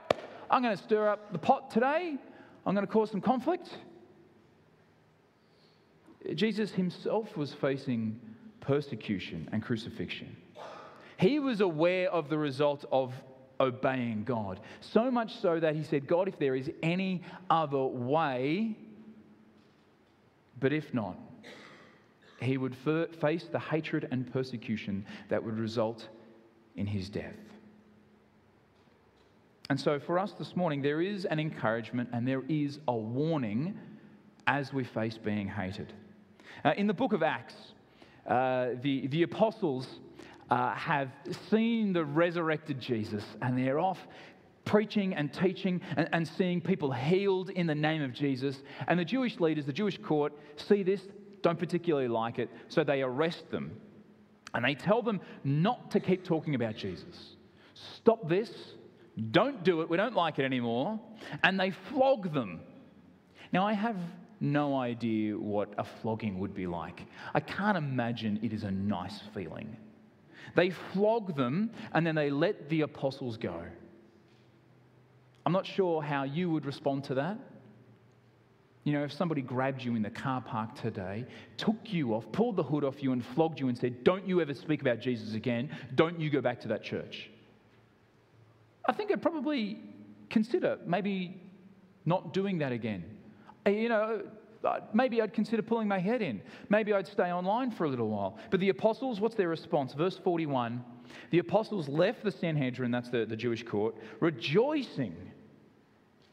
I'm 0.51 0.63
going 0.63 0.77
to 0.77 0.83
stir 0.83 1.09
up 1.09 1.33
the 1.33 1.39
pot 1.39 1.71
today. 1.71 2.17
I'm 2.67 2.75
going 2.75 2.87
to 2.87 2.93
cause 2.93 3.11
some 3.11 3.21
conflict. 3.21 3.69
Jesus 6.35 6.71
himself 6.71 7.37
was 7.37 7.53
facing 7.55 8.21
persecution, 8.61 9.49
and 9.53 9.63
crucifixion. 9.63 10.37
He 11.21 11.39
was 11.39 11.61
aware 11.61 12.11
of 12.11 12.31
the 12.31 12.39
result 12.39 12.87
of 12.91 13.13
obeying 13.61 14.25
God. 14.25 14.59
So 14.81 15.11
much 15.11 15.37
so 15.37 15.61
that 15.61 15.77
he 15.77 15.85
said, 15.85 16.07
God, 16.07 16.29
if 16.29 16.39
there 16.39 16.57
is 16.57 16.71
any 16.83 17.23
other 17.51 17.85
way, 17.85 18.75
but 20.59 20.73
if 20.73 20.95
not, 20.95 21.19
he 22.41 22.57
would 22.57 22.75
face 23.21 23.45
the 23.53 23.59
hatred 23.59 24.09
and 24.11 24.33
persecution 24.33 25.05
that 25.29 25.45
would 25.45 25.59
result 25.59 26.09
in 26.77 26.87
his 26.87 27.11
death. 27.11 27.37
And 29.69 29.79
so, 29.79 30.01
for 30.01 30.19
us 30.19 30.33
this 30.33 30.57
morning, 30.57 30.81
there 30.81 31.03
is 31.03 31.27
an 31.27 31.39
encouragement 31.39 32.09
and 32.15 32.27
there 32.27 32.43
is 32.49 32.79
a 32.89 32.97
warning 32.97 33.79
as 34.47 34.73
we 34.73 34.85
face 34.85 35.19
being 35.19 35.49
hated. 35.49 35.93
Uh, 36.65 36.73
in 36.79 36.87
the 36.87 36.95
book 36.95 37.13
of 37.13 37.23
Acts, 37.23 37.55
uh, 38.27 38.71
the, 38.81 39.07
the 39.09 39.23
apostles 39.23 40.01
uh, 40.51 40.75
have 40.75 41.11
seen 41.49 41.93
the 41.93 42.05
resurrected 42.05 42.81
Jesus 42.81 43.25
and 43.41 43.57
they're 43.57 43.79
off 43.79 43.99
preaching 44.65 45.15
and 45.15 45.33
teaching 45.33 45.81
and, 45.97 46.09
and 46.13 46.27
seeing 46.27 46.61
people 46.61 46.93
healed 46.93 47.51
in 47.51 47.67
the 47.67 47.75
name 47.75 48.03
of 48.03 48.13
Jesus. 48.13 48.63
And 48.87 48.99
the 48.99 49.05
Jewish 49.05 49.41
leaders, 49.41 49.67
the 49.67 49.73
Jewish 49.73 49.99
court, 49.99 50.33
see 50.57 50.83
this, 50.83 51.01
don't 51.43 51.59
particularly 51.59 52.09
like 52.09 52.39
it, 52.39 52.51
so 52.69 52.85
they 52.85 53.03
arrest 53.03 53.51
them. 53.51 53.81
And 54.55 54.65
they 54.65 54.75
tell 54.75 55.03
them 55.03 55.21
not 55.45 55.91
to 55.93 56.01
keep 56.01 56.25
talking 56.25 56.55
about 56.55 56.77
Jesus. 56.77 57.37
Stop 57.75 58.29
this. 58.29 58.51
Don't 59.31 59.63
do 59.65 59.81
it. 59.81 59.89
We 59.89 59.97
don't 59.97 60.15
like 60.15 60.39
it 60.39 60.45
anymore. 60.45 60.99
And 61.43 61.59
they 61.59 61.71
flog 61.71 62.33
them. 62.33 62.61
Now, 63.53 63.67
I 63.67 63.73
have 63.73 63.97
no 64.41 64.77
idea 64.77 65.37
what 65.37 65.73
a 65.79 65.85
flogging 65.85 66.39
would 66.39 66.55
be 66.55 66.67
like. 66.67 67.03
I 67.35 67.41
can't 67.41 67.77
imagine 67.77 68.41
it 68.43 68.53
is 68.53 68.65
a 68.65 68.71
nice 68.71 69.21
feeling. 69.35 69.77
They 70.57 70.71
flog 70.71 71.37
them 71.37 71.71
and 71.93 72.07
then 72.07 72.15
they 72.15 72.31
let 72.31 72.69
the 72.69 72.83
apostles 72.83 73.37
go. 73.37 73.63
I'm 75.47 75.53
not 75.53 75.67
sure 75.67 76.03
how 76.03 76.25
you 76.25 76.51
would 76.51 76.67
respond 76.67 77.05
to 77.05 77.15
that. 77.15 77.39
You 78.85 78.95
know, 78.95 79.05
if 79.05 79.13
somebody 79.13 79.43
grabbed 79.43 79.83
you 79.83 79.95
in 79.95 80.03
the 80.03 80.11
car 80.11 80.41
park 80.41 80.75
today, 80.75 81.27
took 81.57 81.77
you 81.85 82.15
off, 82.15 82.31
pulled 82.33 82.57
the 82.57 82.63
hood 82.63 82.83
off 82.83 83.03
you, 83.03 83.13
and 83.13 83.25
flogged 83.25 83.61
you 83.61 83.69
and 83.69 83.77
said, 83.77 84.05
Don't 84.05 84.27
you 84.27 84.41
ever 84.41 84.55
speak 84.55 84.81
about 84.81 85.01
Jesus 85.01 85.35
again, 85.35 85.71
don't 85.95 86.19
you 86.19 86.31
go 86.31 86.41
back 86.41 86.61
to 86.63 86.69
that 86.69 86.83
church. 86.83 87.31
I 88.87 88.93
think 88.93 89.13
I'd 89.13 89.21
probably 89.21 89.81
consider 90.31 90.79
maybe 90.87 91.41
not 92.07 92.33
doing 92.33 92.59
that 92.59 92.73
again. 92.73 93.05
You 93.67 93.91
know, 93.91 94.23
uh, 94.25 94.31
maybe 94.93 95.23
I'd 95.23 95.33
consider 95.33 95.63
pulling 95.63 95.89
my 95.89 95.99
head 95.99 96.23
in. 96.23 96.43
Maybe 96.69 96.93
I'd 96.93 97.07
stay 97.07 97.33
online 97.33 97.71
for 97.71 97.85
a 97.85 97.89
little 97.89 98.09
while. 98.09 98.39
But 98.51 98.61
the 98.61 98.69
apostles, 98.69 99.21
what's 99.21 99.35
their 99.35 99.49
response? 99.49 99.95
Verse 99.95 100.19
41 100.19 100.85
the 101.31 101.41
apostles 101.41 101.89
left 101.89 102.23
the 102.23 102.31
Sanhedrin, 102.31 102.93
that's 102.93 103.11
the, 103.11 103.27
the 103.27 103.37
Jewish 103.37 103.65
court, 103.65 103.97
rejoicing 104.21 105.17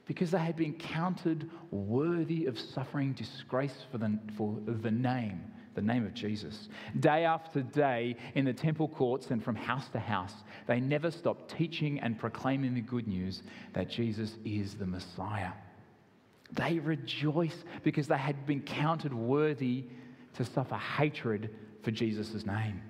because 0.05 0.31
they 0.31 0.39
had 0.39 0.55
been 0.55 0.73
counted 0.73 1.49
worthy 1.69 2.45
of 2.45 2.57
suffering 2.57 3.13
disgrace 3.13 3.85
for 3.91 3.97
the, 3.97 4.17
for 4.37 4.57
the 4.65 4.91
name, 4.91 5.43
the 5.75 5.81
name 5.81 6.05
of 6.05 6.13
Jesus. 6.13 6.69
Day 6.99 7.25
after 7.25 7.61
day 7.61 8.15
in 8.35 8.45
the 8.45 8.53
temple 8.53 8.87
courts 8.87 9.31
and 9.31 9.43
from 9.43 9.55
house 9.55 9.89
to 9.89 9.99
house, 9.99 10.33
they 10.65 10.79
never 10.79 11.11
stopped 11.11 11.55
teaching 11.57 11.99
and 11.99 12.17
proclaiming 12.17 12.73
the 12.73 12.81
good 12.81 13.07
news 13.07 13.43
that 13.73 13.89
Jesus 13.89 14.37
is 14.45 14.75
the 14.75 14.85
Messiah. 14.85 15.51
They 16.53 16.79
rejoice 16.79 17.63
because 17.83 18.07
they 18.07 18.17
had 18.17 18.45
been 18.45 18.61
counted 18.61 19.13
worthy 19.13 19.85
to 20.35 20.45
suffer 20.45 20.75
hatred 20.75 21.49
for 21.83 21.91
Jesus' 21.91 22.45
name. 22.45 22.81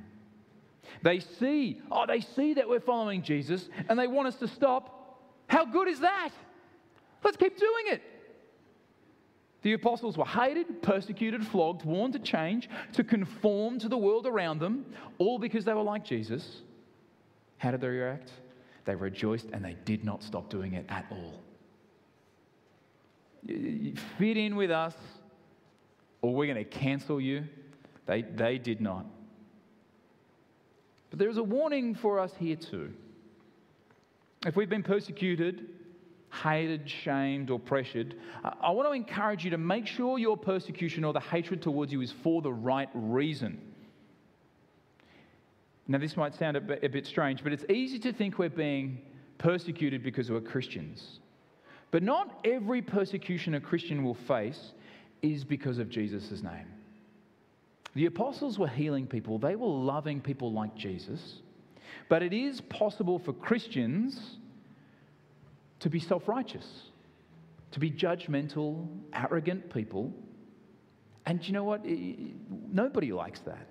They 1.03 1.19
see, 1.19 1.81
oh, 1.91 2.05
they 2.05 2.21
see 2.21 2.53
that 2.55 2.67
we're 2.67 2.79
following 2.79 3.21
Jesus 3.21 3.69
and 3.89 3.97
they 3.97 4.07
want 4.07 4.27
us 4.27 4.35
to 4.37 4.47
stop. 4.47 5.21
How 5.47 5.65
good 5.65 5.87
is 5.87 5.99
that? 6.01 6.29
Let's 7.23 7.37
keep 7.37 7.57
doing 7.57 7.85
it. 7.87 8.01
The 9.63 9.73
apostles 9.73 10.17
were 10.17 10.25
hated, 10.25 10.81
persecuted, 10.81 11.45
flogged, 11.45 11.83
warned 11.83 12.13
to 12.13 12.19
change, 12.19 12.69
to 12.93 13.03
conform 13.03 13.79
to 13.79 13.89
the 13.89 13.97
world 13.97 14.27
around 14.27 14.59
them, 14.59 14.85
all 15.17 15.39
because 15.39 15.65
they 15.65 15.73
were 15.73 15.81
like 15.81 16.05
Jesus. 16.05 16.61
How 17.57 17.71
did 17.71 17.81
they 17.81 17.87
react? 17.87 18.31
They 18.85 18.95
rejoiced 18.95 19.47
and 19.51 19.65
they 19.65 19.75
did 19.83 20.05
not 20.05 20.23
stop 20.23 20.49
doing 20.49 20.73
it 20.73 20.85
at 20.89 21.05
all 21.11 21.41
fit 23.45 24.37
in 24.37 24.55
with 24.55 24.71
us 24.71 24.95
or 26.21 26.33
we're 26.33 26.51
going 26.51 26.57
to 26.57 26.63
cancel 26.63 27.21
you. 27.21 27.45
They, 28.05 28.21
they 28.21 28.57
did 28.57 28.81
not. 28.81 29.05
But 31.09 31.19
there's 31.19 31.37
a 31.37 31.43
warning 31.43 31.95
for 31.95 32.19
us 32.19 32.33
here 32.39 32.55
too. 32.55 32.93
If 34.45 34.55
we've 34.55 34.69
been 34.69 34.83
persecuted, 34.83 35.67
hated, 36.31 36.89
shamed, 36.89 37.49
or 37.49 37.59
pressured, 37.59 38.15
I 38.61 38.71
want 38.71 38.87
to 38.87 38.93
encourage 38.93 39.43
you 39.43 39.51
to 39.51 39.57
make 39.57 39.87
sure 39.87 40.19
your 40.19 40.37
persecution 40.37 41.03
or 41.03 41.13
the 41.13 41.19
hatred 41.19 41.61
towards 41.61 41.91
you 41.91 42.01
is 42.01 42.11
for 42.23 42.41
the 42.41 42.51
right 42.51 42.89
reason. 42.93 43.61
Now, 45.87 45.97
this 45.97 46.17
might 46.17 46.35
sound 46.35 46.57
a 46.57 46.61
bit, 46.61 46.83
a 46.83 46.89
bit 46.89 47.05
strange, 47.05 47.43
but 47.43 47.53
it's 47.53 47.63
easy 47.69 47.97
to 47.99 48.11
think 48.11 48.37
we're 48.37 48.49
being 48.49 49.01
persecuted 49.37 50.03
because 50.03 50.29
we're 50.29 50.41
Christians. 50.41 51.19
But 51.91 52.03
not 52.03 52.39
every 52.43 52.81
persecution 52.81 53.55
a 53.55 53.61
Christian 53.61 54.03
will 54.03 54.13
face 54.27 54.73
is 55.21 55.43
because 55.43 55.79
of 55.79 55.89
Jesus' 55.89 56.43
name. 56.43 56.67
The 57.95 58.05
apostles 58.05 58.59
were 58.59 58.67
healing 58.67 59.07
people, 59.07 59.39
they 59.39 59.55
were 59.55 59.67
loving 59.67 60.21
people 60.21 60.51
like 60.51 60.75
Jesus. 60.75 61.41
But 62.09 62.21
it 62.23 62.33
is 62.33 62.61
possible 62.61 63.19
for 63.19 63.33
Christians 63.33 64.37
to 65.79 65.89
be 65.89 65.99
self 65.99 66.27
righteous, 66.27 66.67
to 67.71 67.79
be 67.79 67.91
judgmental, 67.91 68.87
arrogant 69.13 69.73
people. 69.73 70.13
And 71.25 71.45
you 71.45 71.53
know 71.53 71.63
what? 71.63 71.85
Nobody 71.85 73.11
likes 73.11 73.39
that. 73.41 73.67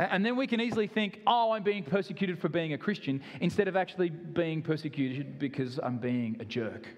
And 0.00 0.24
then 0.24 0.34
we 0.34 0.46
can 0.46 0.62
easily 0.62 0.86
think, 0.86 1.20
oh, 1.26 1.52
I'm 1.52 1.62
being 1.62 1.84
persecuted 1.84 2.40
for 2.40 2.48
being 2.48 2.72
a 2.72 2.78
Christian, 2.78 3.20
instead 3.40 3.68
of 3.68 3.76
actually 3.76 4.08
being 4.08 4.62
persecuted 4.62 5.38
because 5.38 5.78
I'm 5.82 5.98
being 5.98 6.38
a 6.40 6.44
jerk. 6.44 6.88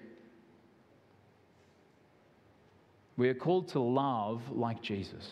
We 3.17 3.27
are 3.27 3.33
called 3.33 3.67
to 3.69 3.79
love 3.79 4.41
like 4.49 4.81
Jesus. 4.81 5.27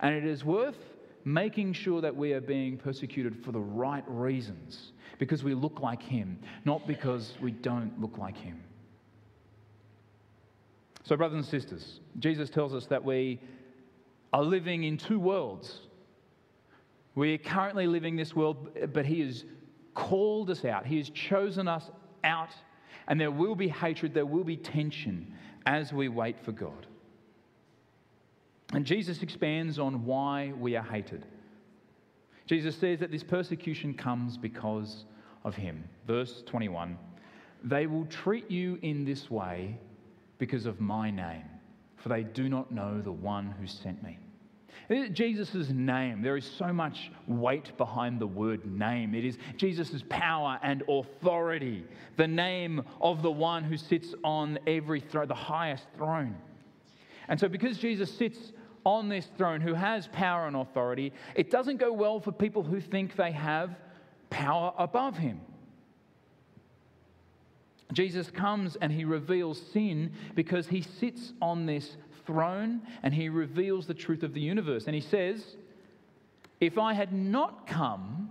And 0.00 0.14
it 0.14 0.26
is 0.26 0.44
worth 0.44 0.76
making 1.24 1.72
sure 1.72 2.02
that 2.02 2.14
we 2.14 2.34
are 2.34 2.40
being 2.42 2.76
persecuted 2.76 3.42
for 3.42 3.50
the 3.50 3.60
right 3.60 4.04
reasons, 4.06 4.92
because 5.18 5.42
we 5.42 5.54
look 5.54 5.80
like 5.80 6.02
Him, 6.02 6.38
not 6.66 6.86
because 6.86 7.32
we 7.40 7.52
don't 7.52 7.98
look 7.98 8.18
like 8.18 8.36
Him. 8.36 8.62
So, 11.04 11.16
brothers 11.16 11.36
and 11.36 11.46
sisters, 11.46 12.00
Jesus 12.18 12.50
tells 12.50 12.74
us 12.74 12.84
that 12.86 13.02
we 13.02 13.40
are 14.34 14.42
living 14.42 14.84
in 14.84 14.98
two 14.98 15.18
worlds 15.18 15.80
we 17.14 17.34
are 17.34 17.38
currently 17.38 17.86
living 17.86 18.16
this 18.16 18.34
world, 18.34 18.68
but 18.92 19.06
He 19.06 19.20
has 19.20 19.44
called 19.94 20.50
us 20.50 20.64
out. 20.64 20.86
He 20.86 20.98
has 20.98 21.10
chosen 21.10 21.68
us 21.68 21.90
out, 22.24 22.50
and 23.08 23.20
there 23.20 23.30
will 23.30 23.54
be 23.54 23.68
hatred, 23.68 24.14
there 24.14 24.26
will 24.26 24.44
be 24.44 24.56
tension 24.56 25.32
as 25.66 25.92
we 25.92 26.08
wait 26.08 26.36
for 26.44 26.52
God. 26.52 26.86
And 28.72 28.84
Jesus 28.84 29.22
expands 29.22 29.78
on 29.78 30.04
why 30.04 30.52
we 30.58 30.74
are 30.76 30.82
hated. 30.82 31.26
Jesus 32.46 32.76
says 32.76 32.98
that 33.00 33.10
this 33.10 33.22
persecution 33.22 33.94
comes 33.94 34.36
because 34.36 35.04
of 35.44 35.54
Him. 35.54 35.84
Verse 36.06 36.42
21 36.46 36.98
They 37.62 37.86
will 37.86 38.06
treat 38.06 38.50
you 38.50 38.78
in 38.82 39.04
this 39.04 39.30
way 39.30 39.78
because 40.38 40.66
of 40.66 40.80
my 40.80 41.10
name, 41.10 41.44
for 41.96 42.08
they 42.08 42.24
do 42.24 42.48
not 42.48 42.72
know 42.72 43.00
the 43.00 43.12
one 43.12 43.54
who 43.60 43.66
sent 43.66 44.02
me. 44.02 44.18
Jesus' 45.12 45.70
name, 45.70 46.22
there 46.22 46.36
is 46.36 46.44
so 46.44 46.72
much 46.72 47.10
weight 47.26 47.76
behind 47.76 48.20
the 48.20 48.26
word 48.26 48.66
name. 48.66 49.14
It 49.14 49.24
is 49.24 49.38
Jesus' 49.56 50.02
power 50.08 50.58
and 50.62 50.82
authority, 50.88 51.84
the 52.16 52.28
name 52.28 52.82
of 53.00 53.22
the 53.22 53.30
one 53.30 53.64
who 53.64 53.76
sits 53.76 54.14
on 54.22 54.58
every 54.66 55.00
throne, 55.00 55.28
the 55.28 55.34
highest 55.34 55.86
throne. 55.96 56.36
And 57.28 57.40
so, 57.40 57.48
because 57.48 57.78
Jesus 57.78 58.12
sits 58.12 58.52
on 58.84 59.08
this 59.08 59.30
throne, 59.38 59.60
who 59.60 59.74
has 59.74 60.08
power 60.08 60.46
and 60.46 60.56
authority, 60.56 61.12
it 61.34 61.50
doesn't 61.50 61.78
go 61.78 61.92
well 61.92 62.20
for 62.20 62.32
people 62.32 62.62
who 62.62 62.80
think 62.80 63.16
they 63.16 63.32
have 63.32 63.70
power 64.30 64.74
above 64.78 65.16
him. 65.16 65.40
Jesus 67.92 68.30
comes 68.30 68.76
and 68.76 68.92
he 68.92 69.04
reveals 69.04 69.60
sin 69.72 70.12
because 70.34 70.66
he 70.66 70.82
sits 70.82 71.32
on 71.40 71.66
this 71.66 71.96
throne 72.26 72.82
and 73.02 73.14
he 73.14 73.28
reveals 73.28 73.86
the 73.86 73.94
truth 73.94 74.22
of 74.22 74.34
the 74.34 74.40
universe. 74.40 74.86
And 74.86 74.94
he 74.94 75.00
says, 75.00 75.56
If 76.60 76.78
I 76.78 76.94
had 76.94 77.12
not 77.12 77.66
come, 77.66 78.30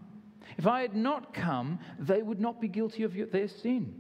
if 0.57 0.67
I 0.67 0.81
had 0.81 0.95
not 0.95 1.33
come, 1.33 1.79
they 1.99 2.21
would 2.21 2.39
not 2.39 2.61
be 2.61 2.67
guilty 2.67 3.03
of 3.03 3.13
their 3.31 3.47
sin. 3.47 3.95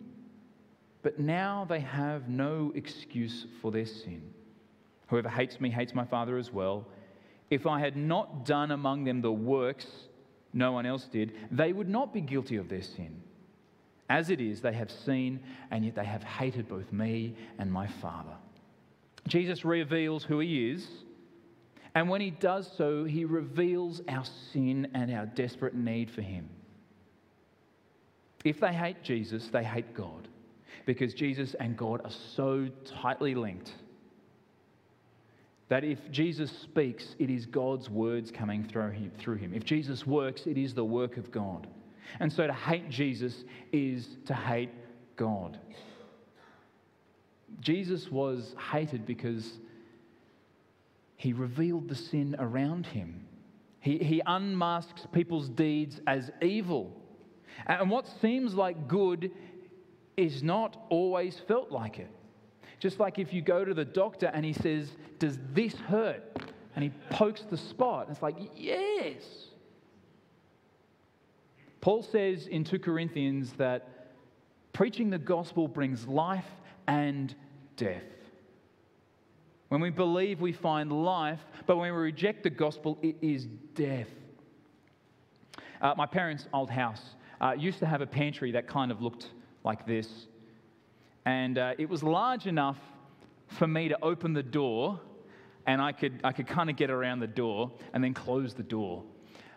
But 1.01 1.19
now 1.19 1.65
they 1.67 1.81
have 1.81 2.29
no 2.29 2.71
excuse 2.75 3.45
for 3.61 3.71
their 3.71 3.85
sin. 3.85 4.21
Whoever 5.07 5.29
hates 5.29 5.59
me 5.59 5.69
hates 5.69 5.93
my 5.93 6.05
Father 6.05 6.37
as 6.37 6.51
well. 6.51 6.87
if 7.49 7.67
I 7.67 7.79
had 7.79 7.95
not 7.95 8.45
done 8.45 8.71
among 8.71 9.03
them 9.03 9.21
the 9.21 9.31
works 9.31 9.85
no 10.53 10.71
one 10.71 10.85
else 10.85 11.05
did, 11.05 11.33
they 11.51 11.73
would 11.73 11.89
not 11.89 12.13
be 12.13 12.21
guilty 12.21 12.55
of 12.55 12.69
their 12.69 12.81
sin. 12.81 13.21
As 14.09 14.29
it 14.29 14.39
is, 14.39 14.61
they 14.61 14.73
have 14.73 14.91
seen, 14.91 15.39
and 15.71 15.83
yet 15.85 15.95
they 15.95 16.05
have 16.05 16.23
hated 16.23 16.67
both 16.67 16.91
me 16.91 17.35
and 17.57 17.71
my 17.71 17.87
Father. 17.87 18.35
Jesus 19.27 19.63
reveals 19.63 20.23
who 20.23 20.39
he 20.39 20.71
is, 20.71 20.87
and 21.95 22.09
when 22.09 22.21
he 22.21 22.31
does 22.31 22.69
so, 22.77 23.03
he 23.03 23.25
reveals 23.25 24.01
our 24.07 24.25
sin 24.51 24.87
and 24.93 25.11
our 25.11 25.25
desperate 25.25 25.75
need 25.75 26.09
for 26.11 26.21
him. 26.21 26.49
If 28.43 28.59
they 28.59 28.73
hate 28.73 29.03
Jesus, 29.03 29.47
they 29.47 29.63
hate 29.63 29.93
God, 29.93 30.27
because 30.85 31.13
Jesus 31.13 31.55
and 31.59 31.77
God 31.77 32.01
are 32.03 32.11
so 32.35 32.67
tightly 33.01 33.35
linked 33.35 33.71
that 35.69 35.83
if 35.83 35.99
Jesus 36.11 36.51
speaks, 36.51 37.15
it 37.19 37.29
is 37.29 37.45
God's 37.45 37.89
words 37.89 38.31
coming 38.31 38.63
through 38.63 39.37
him. 39.37 39.53
If 39.53 39.63
Jesus 39.63 40.05
works, 40.05 40.45
it 40.45 40.57
is 40.57 40.73
the 40.73 40.83
work 40.83 41.17
of 41.17 41.31
God. 41.31 41.67
And 42.19 42.31
so 42.31 42.45
to 42.45 42.53
hate 42.53 42.89
Jesus 42.89 43.43
is 43.71 44.17
to 44.25 44.33
hate 44.33 44.69
God. 45.15 45.57
Jesus 47.59 48.11
was 48.11 48.55
hated 48.71 49.05
because 49.05 49.59
he 51.15 51.33
revealed 51.33 51.87
the 51.87 51.95
sin 51.95 52.35
around 52.39 52.85
him. 52.85 53.25
He, 53.79 53.97
he 53.97 54.21
unmasks 54.25 55.07
people's 55.11 55.49
deeds 55.49 56.01
as 56.07 56.31
evil. 56.41 56.95
And 57.67 57.89
what 57.89 58.07
seems 58.21 58.53
like 58.53 58.87
good 58.87 59.31
is 60.17 60.43
not 60.43 60.85
always 60.89 61.39
felt 61.47 61.71
like 61.71 61.99
it. 61.99 62.09
Just 62.79 62.99
like 62.99 63.19
if 63.19 63.33
you 63.33 63.41
go 63.41 63.63
to 63.63 63.73
the 63.73 63.85
doctor 63.85 64.27
and 64.33 64.43
he 64.43 64.53
says, 64.53 64.91
Does 65.19 65.37
this 65.53 65.73
hurt? 65.75 66.23
And 66.75 66.83
he 66.83 66.91
pokes 67.09 67.43
the 67.49 67.57
spot. 67.57 68.07
It's 68.09 68.21
like, 68.21 68.35
Yes. 68.55 69.21
Paul 71.81 72.01
says 72.03 72.47
in 72.47 72.63
2 72.63 72.79
Corinthians 72.79 73.53
that 73.53 74.13
preaching 74.71 75.09
the 75.09 75.17
gospel 75.17 75.67
brings 75.67 76.07
life 76.07 76.49
and 76.87 77.35
death. 77.83 78.03
When 79.69 79.81
we 79.81 79.89
believe, 79.89 80.39
we 80.39 80.53
find 80.53 80.91
life, 80.91 81.39
but 81.65 81.77
when 81.77 81.91
we 81.91 81.99
reject 81.99 82.43
the 82.43 82.49
gospel, 82.49 82.97
it 83.01 83.15
is 83.21 83.45
death. 83.73 84.07
Uh, 85.81 85.93
my 85.97 86.05
parents' 86.05 86.47
old 86.53 86.69
house 86.69 87.01
uh, 87.41 87.55
used 87.57 87.79
to 87.79 87.85
have 87.85 88.01
a 88.01 88.05
pantry 88.05 88.51
that 88.51 88.67
kind 88.67 88.91
of 88.91 89.01
looked 89.01 89.31
like 89.63 89.85
this. 89.85 90.27
And 91.25 91.57
uh, 91.57 91.73
it 91.77 91.89
was 91.89 92.03
large 92.03 92.47
enough 92.47 92.77
for 93.47 93.67
me 93.67 93.87
to 93.89 93.97
open 94.03 94.33
the 94.33 94.43
door, 94.43 94.99
and 95.65 95.81
I 95.81 95.91
could, 95.91 96.21
I 96.23 96.31
could 96.31 96.47
kind 96.47 96.69
of 96.69 96.75
get 96.75 96.89
around 96.89 97.19
the 97.19 97.27
door 97.27 97.71
and 97.93 98.03
then 98.03 98.13
close 98.13 98.53
the 98.53 98.63
door. 98.63 99.03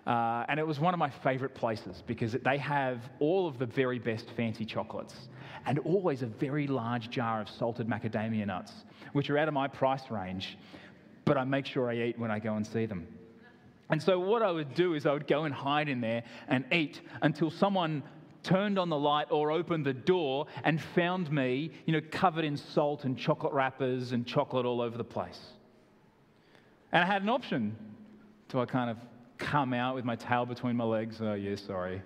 Uh, 0.07 0.45
and 0.49 0.61
it 0.61 0.67
was 0.67 0.79
one 0.79 0.95
of 0.95 0.99
my 0.99 1.11
favorite 1.11 1.55
places 1.55 2.03
because 2.07 2.33
they 2.45 2.59
have 2.59 3.01
all 3.19 3.49
of 3.49 3.59
the 3.59 3.67
very 3.67 3.99
best 3.99 4.31
fancy 4.37 4.65
chocolates 4.65 5.29
and 5.67 5.81
always 5.81 6.23
a 6.23 6.27
very 6.27 6.69
large 6.69 7.11
jar 7.11 7.41
of 7.41 7.49
salted 7.49 7.89
macadamia 7.89 8.47
nuts, 8.47 8.73
which 9.15 9.29
are 9.31 9.39
out 9.39 9.49
of 9.49 9.55
my 9.55 9.67
price 9.67 10.09
range, 10.09 10.57
but 11.25 11.37
I 11.37 11.43
make 11.43 11.67
sure 11.67 11.91
I 11.91 11.97
eat 12.05 12.19
when 12.19 12.31
I 12.31 12.39
go 12.39 12.55
and 12.55 12.65
see 12.65 12.87
them. 12.87 13.09
And 13.91 14.01
so, 14.01 14.19
what 14.19 14.43
I 14.43 14.51
would 14.51 14.75
do 14.75 14.95
is 14.95 15.07
I 15.07 15.13
would 15.13 15.27
go 15.27 15.45
and 15.45 15.55
hide 15.55 15.89
in 15.89 16.01
there 16.01 16.23
and 16.49 16.65
eat 16.73 17.01
until 17.23 17.51
someone 17.51 18.03
turned 18.43 18.79
on 18.79 18.89
the 18.89 18.99
light 18.99 19.27
or 19.31 19.51
opened 19.51 19.85
the 19.85 19.93
door 19.93 20.47
and 20.63 20.81
found 20.81 21.33
me, 21.33 21.73
you 21.85 21.93
know, 21.93 22.01
covered 22.13 22.45
in 22.45 22.57
salt 22.57 23.05
and 23.05 23.19
chocolate 23.19 23.53
wrappers 23.53 24.13
and 24.13 24.25
chocolate 24.25 24.67
all 24.67 24.81
over 24.81 24.97
the 24.97 25.05
place. 25.05 25.41
And 26.93 27.03
I 27.03 27.07
had 27.07 27.23
an 27.23 27.29
option. 27.29 27.77
Do 28.49 28.61
I 28.61 28.67
kind 28.67 28.91
of 28.91 28.99
come 29.38 29.73
out 29.73 29.95
with 29.95 30.05
my 30.05 30.16
tail 30.16 30.47
between 30.47 30.76
my 30.76 30.85
legs? 30.85 31.21
Oh, 31.21 31.35
yeah, 31.35 31.57
sorry. 31.57 32.03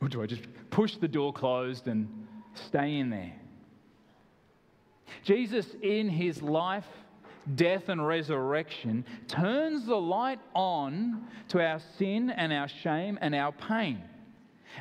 Or 0.00 0.08
do 0.08 0.22
I 0.22 0.26
just 0.26 0.42
push 0.70 0.96
the 0.96 1.08
door 1.08 1.32
closed 1.32 1.88
and 1.88 2.08
stay 2.54 2.96
in 2.98 3.10
there? 3.10 3.32
Jesus, 5.22 5.66
in 5.82 6.08
his 6.08 6.42
life, 6.42 6.86
death, 7.54 7.88
and 7.88 8.06
resurrection, 8.06 9.04
turns 9.28 9.86
the 9.86 9.96
light 9.96 10.40
on 10.54 11.26
to 11.48 11.60
our 11.64 11.80
sin 11.98 12.30
and 12.30 12.52
our 12.52 12.68
shame 12.68 13.18
and 13.20 13.34
our 13.34 13.52
pain. 13.52 14.02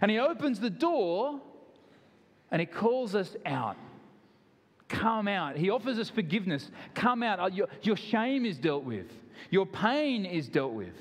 And 0.02 0.12
he 0.12 0.19
opens 0.19 0.60
the 0.60 0.69
door 0.69 1.39
and 2.52 2.60
he 2.60 2.65
calls 2.65 3.15
us 3.15 3.36
out. 3.45 3.78
Come 4.88 5.28
out. 5.28 5.58
He 5.58 5.69
offers 5.69 5.98
us 5.98 6.10
forgiveness. 6.10 6.69
Come 6.93 7.24
out. 7.24 7.39
Uh, 7.39 7.48
your, 7.48 7.67
your 7.82 7.98
shame 7.98 8.45
is 8.45 8.58
dealt 8.58 8.84
with, 8.84 9.08
your 9.50 9.65
pain 9.65 10.26
is 10.26 10.48
dealt 10.48 10.74
with. 10.74 10.95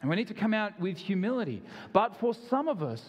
And 0.00 0.10
we 0.10 0.16
need 0.16 0.28
to 0.28 0.34
come 0.34 0.54
out 0.54 0.78
with 0.78 0.96
humility. 0.98 1.62
But 1.92 2.16
for 2.20 2.34
some 2.34 2.68
of 2.68 2.82
us, 2.82 3.02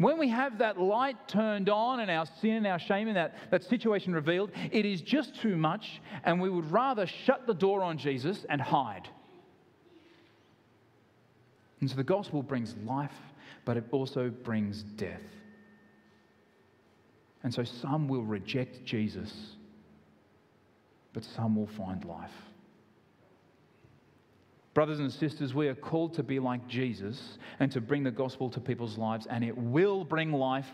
when 0.00 0.18
we 0.18 0.28
have 0.30 0.58
that 0.58 0.80
light 0.80 1.28
turned 1.28 1.68
on 1.68 2.00
and 2.00 2.10
our 2.10 2.24
sin 2.40 2.52
and 2.52 2.66
our 2.66 2.78
shame 2.78 3.08
and 3.08 3.16
that, 3.18 3.34
that 3.50 3.64
situation 3.64 4.14
revealed, 4.14 4.50
it 4.72 4.86
is 4.86 5.02
just 5.02 5.38
too 5.40 5.56
much, 5.56 6.00
and 6.24 6.40
we 6.40 6.48
would 6.48 6.70
rather 6.72 7.06
shut 7.06 7.46
the 7.46 7.52
door 7.52 7.82
on 7.82 7.98
Jesus 7.98 8.46
and 8.48 8.62
hide. 8.62 9.08
And 11.80 11.90
so 11.90 11.96
the 11.96 12.02
gospel 12.02 12.42
brings 12.42 12.74
life, 12.84 13.12
but 13.66 13.76
it 13.76 13.84
also 13.90 14.30
brings 14.30 14.82
death. 14.82 15.20
And 17.42 17.52
so 17.52 17.64
some 17.64 18.08
will 18.08 18.24
reject 18.24 18.84
Jesus, 18.84 19.32
but 21.12 21.24
some 21.24 21.56
will 21.56 21.66
find 21.66 22.04
life. 22.06 22.30
Brothers 24.80 25.00
and 25.00 25.12
sisters, 25.12 25.52
we 25.52 25.68
are 25.68 25.74
called 25.74 26.14
to 26.14 26.22
be 26.22 26.38
like 26.38 26.66
Jesus 26.66 27.36
and 27.58 27.70
to 27.70 27.82
bring 27.82 28.02
the 28.02 28.10
gospel 28.10 28.48
to 28.48 28.58
people's 28.58 28.96
lives, 28.96 29.26
and 29.28 29.44
it 29.44 29.54
will 29.54 30.04
bring 30.04 30.32
life, 30.32 30.68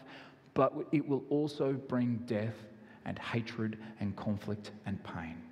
but 0.55 0.73
it 0.93 1.09
will 1.09 1.25
also 1.29 1.73
bring 1.73 2.19
death 2.25 2.55
and 3.05 3.19
hatred 3.19 3.77
and 3.99 4.15
conflict 4.15 4.71
and 4.87 5.03
pain 5.03 5.43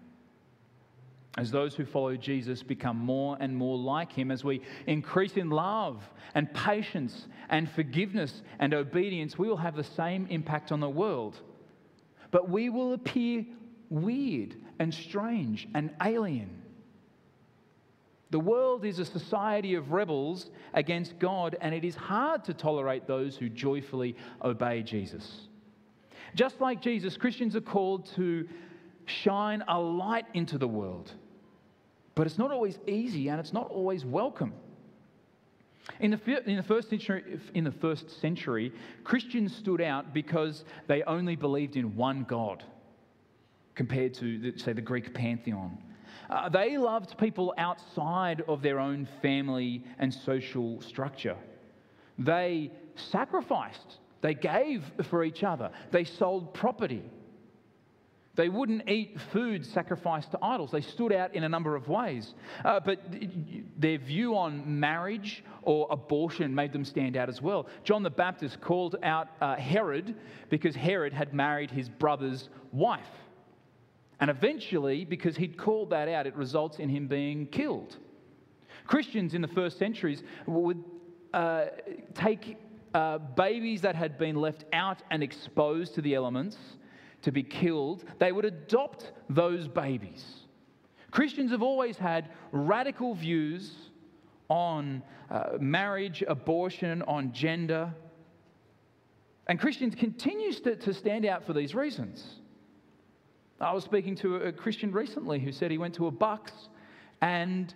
as 1.36 1.50
those 1.50 1.74
who 1.74 1.84
follow 1.84 2.14
Jesus 2.14 2.62
become 2.62 2.96
more 2.96 3.36
and 3.40 3.56
more 3.56 3.76
like 3.76 4.12
him, 4.12 4.30
as 4.30 4.44
we 4.44 4.60
increase 4.86 5.32
in 5.32 5.50
love 5.50 6.00
and 6.36 6.54
patience 6.54 7.26
and 7.48 7.68
forgiveness 7.72 8.42
and 8.60 8.72
obedience, 8.72 9.36
we 9.36 9.48
will 9.48 9.56
have 9.56 9.74
the 9.74 9.82
same 9.82 10.28
impact 10.30 10.70
on 10.70 10.78
the 10.78 10.88
world. 10.88 11.40
But 12.30 12.48
we 12.48 12.70
will 12.70 12.92
appear 12.92 13.46
weird 13.90 14.54
and 14.78 14.94
strange 14.94 15.66
and 15.74 15.90
alien. 16.00 16.60
The 18.34 18.40
world 18.40 18.84
is 18.84 18.98
a 18.98 19.04
society 19.04 19.74
of 19.74 19.92
rebels 19.92 20.50
against 20.74 21.18
God, 21.18 21.56
and 21.60 21.72
it 21.74 21.84
is 21.84 21.94
hard 21.94 22.42
to 22.44 22.52
tolerate 22.52 23.06
those 23.06 23.36
who 23.36 23.48
joyfully 23.48 24.16
obey 24.42 24.82
Jesus. 24.82 25.48
Just 26.34 26.60
like 26.60 26.82
Jesus, 26.82 27.16
Christians 27.16 27.54
are 27.54 27.60
called 27.60 28.06
to 28.16 28.48
shine 29.06 29.62
a 29.68 29.78
light 29.78 30.26
into 30.34 30.58
the 30.58 30.66
world 30.66 31.12
but 32.14 32.26
it's 32.26 32.38
not 32.38 32.50
always 32.50 32.78
easy 32.86 33.28
and 33.28 33.40
it's 33.40 33.52
not 33.52 33.70
always 33.70 34.04
welcome. 34.04 34.52
In 36.00 36.12
the, 36.12 36.48
in, 36.48 36.56
the 36.56 36.62
first 36.62 36.88
century, 36.88 37.38
in 37.52 37.64
the 37.64 37.72
first 37.72 38.20
century, 38.20 38.72
Christians 39.02 39.54
stood 39.54 39.80
out 39.80 40.14
because 40.14 40.64
they 40.86 41.02
only 41.02 41.36
believed 41.36 41.76
in 41.76 41.94
one 41.94 42.24
God 42.24 42.62
compared 43.74 44.14
to, 44.14 44.56
say, 44.56 44.72
the 44.72 44.80
Greek 44.80 45.12
pantheon. 45.12 45.76
Uh, 46.30 46.48
they 46.48 46.76
loved 46.78 47.16
people 47.18 47.54
outside 47.58 48.42
of 48.48 48.62
their 48.62 48.78
own 48.78 49.08
family 49.22 49.84
and 49.98 50.12
social 50.12 50.80
structure. 50.80 51.36
They 52.18 52.70
sacrificed, 52.94 53.98
they 54.20 54.34
gave 54.34 54.84
for 55.10 55.24
each 55.24 55.42
other, 55.42 55.70
they 55.90 56.04
sold 56.04 56.54
property. 56.54 57.02
They 58.36 58.48
wouldn't 58.48 58.88
eat 58.88 59.16
food 59.32 59.64
sacrificed 59.64 60.32
to 60.32 60.38
idols. 60.42 60.72
They 60.72 60.80
stood 60.80 61.12
out 61.12 61.34
in 61.34 61.44
a 61.44 61.48
number 61.48 61.76
of 61.76 61.88
ways. 61.88 62.34
Uh, 62.64 62.80
but 62.80 62.98
their 63.78 63.98
view 63.98 64.36
on 64.36 64.80
marriage 64.80 65.44
or 65.62 65.86
abortion 65.90 66.52
made 66.52 66.72
them 66.72 66.84
stand 66.84 67.16
out 67.16 67.28
as 67.28 67.40
well. 67.40 67.68
John 67.84 68.02
the 68.02 68.10
Baptist 68.10 68.60
called 68.60 68.96
out 69.04 69.28
uh, 69.40 69.54
Herod 69.54 70.16
because 70.50 70.74
Herod 70.74 71.12
had 71.12 71.32
married 71.32 71.70
his 71.70 71.88
brother's 71.88 72.48
wife. 72.72 73.06
And 74.20 74.30
eventually, 74.30 75.04
because 75.04 75.36
he'd 75.36 75.58
called 75.58 75.90
that 75.90 76.08
out, 76.08 76.26
it 76.26 76.34
results 76.36 76.78
in 76.78 76.88
him 76.88 77.08
being 77.08 77.46
killed. 77.46 77.96
Christians 78.86 79.34
in 79.34 79.42
the 79.42 79.48
first 79.48 79.78
centuries 79.78 80.22
would 80.46 80.82
uh, 81.32 81.66
take 82.14 82.56
uh, 82.94 83.18
babies 83.18 83.80
that 83.82 83.96
had 83.96 84.18
been 84.18 84.36
left 84.36 84.64
out 84.72 85.02
and 85.10 85.22
exposed 85.22 85.94
to 85.94 86.00
the 86.00 86.14
elements 86.14 86.56
to 87.22 87.32
be 87.32 87.42
killed, 87.42 88.04
they 88.18 88.30
would 88.30 88.44
adopt 88.44 89.12
those 89.28 89.66
babies. 89.66 90.24
Christians 91.10 91.50
have 91.50 91.62
always 91.62 91.96
had 91.96 92.30
radical 92.52 93.14
views 93.14 93.72
on 94.48 95.02
uh, 95.30 95.50
marriage, 95.58 96.22
abortion, 96.26 97.02
on 97.02 97.32
gender. 97.32 97.92
And 99.46 99.58
Christians 99.58 99.94
continues 99.94 100.60
to, 100.60 100.76
to 100.76 100.92
stand 100.92 101.24
out 101.24 101.44
for 101.44 101.52
these 101.52 101.74
reasons. 101.74 102.40
I 103.60 103.72
was 103.72 103.84
speaking 103.84 104.16
to 104.16 104.36
a 104.36 104.52
Christian 104.52 104.92
recently 104.92 105.38
who 105.38 105.52
said 105.52 105.70
he 105.70 105.78
went 105.78 105.94
to 105.94 106.06
a 106.06 106.10
Bucks 106.10 106.52
And 107.20 107.72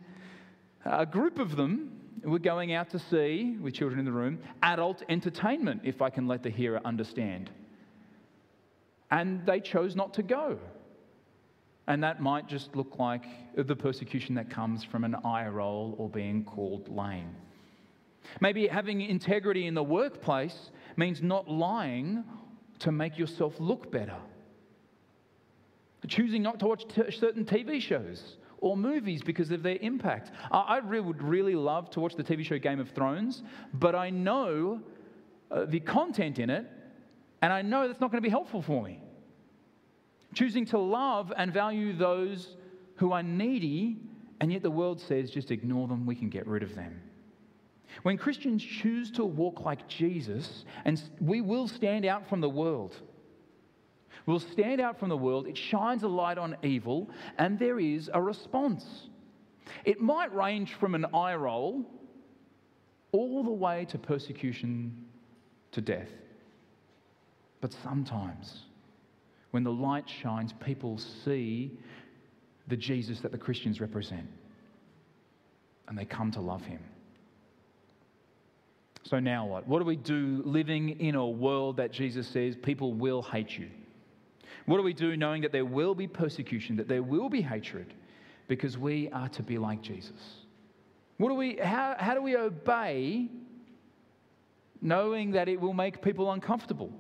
a 0.85 1.07
group 1.07 1.39
of 1.39 1.57
them 1.57 2.01
were 2.23 2.39
going 2.39 2.75
out 2.75 2.91
to 2.91 2.99
see, 2.99 3.57
with 3.61 3.75
children 3.75 3.99
in 3.99 4.05
the 4.05 4.13
room, 4.13 4.41
adult 4.63 5.03
entertainment, 5.09 5.83
if 5.85 6.03
I 6.03 6.11
can 6.11 6.27
let 6.27 6.43
the 6.43 6.51
hearer 6.51 6.81
understand. 6.85 7.51
And 9.11 9.47
they 9.47 9.61
chose 9.61 9.97
not 9.97 10.15
to 10.15 10.23
go. 10.23 10.59
And 11.87 12.03
that 12.05 12.21
might 12.21 12.47
just 12.47 12.77
look 12.77 12.99
like 12.99 13.25
the 13.57 13.75
persecution 13.75 14.35
that 14.35 14.51
comes 14.51 14.85
from 14.85 15.05
an 15.05 15.15
eye 15.25 15.49
roll 15.49 15.95
or 15.97 16.11
being 16.11 16.45
called 16.45 16.89
lame. 16.95 17.35
Maybe 18.43 18.67
having 18.67 19.01
integrity 19.01 19.67
in 19.67 19.73
the 19.73 19.83
workplace 19.83 20.71
means 20.97 21.23
not 21.23 21.49
lying 21.49 22.25
to 22.81 22.93
make 22.93 23.17
yourself 23.17 23.55
look 23.59 23.91
better. 23.91 24.19
Choosing 26.07 26.43
not 26.43 26.61
to 26.61 26.67
watch 26.67 26.87
t- 26.89 27.11
certain 27.11 27.45
TV 27.45 27.81
shows 27.81 28.37
or 28.61 28.77
movies 28.77 29.23
because 29.23 29.51
of 29.51 29.63
their 29.63 29.79
impact. 29.81 30.31
I 30.51 30.79
really, 30.79 31.07
would 31.07 31.23
really 31.23 31.55
love 31.55 31.91
to 31.91 32.01
watch 32.01 32.15
the 32.15 32.25
TV 32.25 32.45
show 32.45 32.59
Game 32.59 32.81
of 32.81 32.91
Thrones, 32.91 33.43
but 33.75 33.95
I 33.95 34.11
know 34.11 34.81
uh, 35.51 35.65
the 35.67 35.81
content 35.81 36.39
in 36.39 36.51
it, 36.51 36.67
and 37.43 37.53
I 37.53 37.63
know 37.63 37.87
that's 37.87 38.01
not 38.01 38.11
going 38.11 38.23
to 38.23 38.27
be 38.27 38.31
helpful 38.31 38.63
for 38.63 38.83
me. 38.83 39.01
Choosing 40.35 40.67
to 40.67 40.79
love 40.79 41.33
and 41.37 41.53
value 41.53 41.97
those 41.97 42.57
who 42.97 43.13
are 43.13 43.23
needy, 43.23 43.97
and 44.41 44.53
yet 44.53 44.63
the 44.63 44.71
world 44.71 45.01
says 45.01 45.31
just 45.31 45.51
ignore 45.51 45.89
them, 45.89 46.05
we 46.05 46.15
can 46.15 46.29
get 46.29 46.47
rid 46.47 46.63
of 46.63 46.75
them. 46.75 47.01
When 48.03 48.19
Christians 48.19 48.63
choose 48.63 49.11
to 49.13 49.25
walk 49.25 49.65
like 49.65 49.89
Jesus, 49.89 50.65
and 50.85 51.03
we 51.21 51.41
will 51.41 51.67
stand 51.67 52.05
out 52.05 52.29
from 52.29 52.41
the 52.41 52.49
world. 52.49 52.97
We'll 54.29 54.41
stand 54.41 54.79
out 54.83 55.01
from 55.01 55.09
the 55.09 55.17
world, 55.17 55.47
it 55.47 55.57
shines 55.57 56.03
a 56.03 56.09
light 56.09 56.37
on 56.37 56.55
evil, 56.63 57.09
and 57.39 57.59
there 57.59 57.81
is 57.81 58.11
a 58.13 58.21
response. 58.21 58.85
It 59.87 60.03
might 60.03 60.35
range 60.35 60.75
from 60.75 60.95
an 60.95 61.07
eye 61.15 61.35
roll 61.35 61.83
all 63.11 63.43
the 63.43 63.51
way 63.51 63.87
to 63.87 63.97
persecution 63.97 65.07
to 65.73 65.81
death. 65.81 66.11
But 67.63 67.75
sometimes, 67.83 68.65
when 69.53 69.65
the 69.65 69.73
light 69.73 70.05
shines, 70.07 70.53
people 70.63 70.99
see 71.25 71.79
the 72.67 72.77
Jesus 72.77 73.21
that 73.21 73.33
the 73.33 73.39
Christians 73.39 73.81
represent, 73.81 74.29
and 75.89 75.97
they 75.97 76.05
come 76.05 76.31
to 76.33 76.41
love 76.43 76.67
him. 76.67 76.81
So, 79.05 79.21
now 79.21 79.47
what? 79.47 79.67
What 79.67 79.79
do 79.79 79.87
we 79.87 79.97
do 79.97 80.43
living 80.45 81.01
in 81.01 81.15
a 81.15 81.27
world 81.27 81.79
that 81.79 81.93
Jesus 81.93 82.29
says 82.29 82.57
people 82.57 82.93
will 82.93 83.23
hate 83.23 83.57
you? 83.57 83.71
What 84.69 84.77
do 84.77 84.83
we 84.83 84.93
do 84.93 85.17
knowing 85.17 85.41
that 85.43 85.53
there 85.53 85.65
will 85.65 85.95
be 85.95 86.07
persecution, 86.07 86.77
that 86.77 86.89
there 86.89 87.03
will 87.03 87.31
be 87.31 87.41
hatred, 87.41 87.95
because 88.49 88.77
we 88.77 89.09
are 89.13 89.31
to 89.31 89.43
be 89.43 89.57
like 89.57 89.81
Jesus? 89.81 90.45
What 91.17 91.31
do 91.31 91.37
we, 91.37 91.57
how, 91.57 91.97
how 91.99 92.13
do 92.13 92.21
we 92.21 92.37
obey 92.37 93.31
knowing 94.83 95.31
that 95.31 95.49
it 95.49 95.59
will 95.59 95.73
make 95.73 96.03
people 96.03 96.31
uncomfortable? 96.33 96.93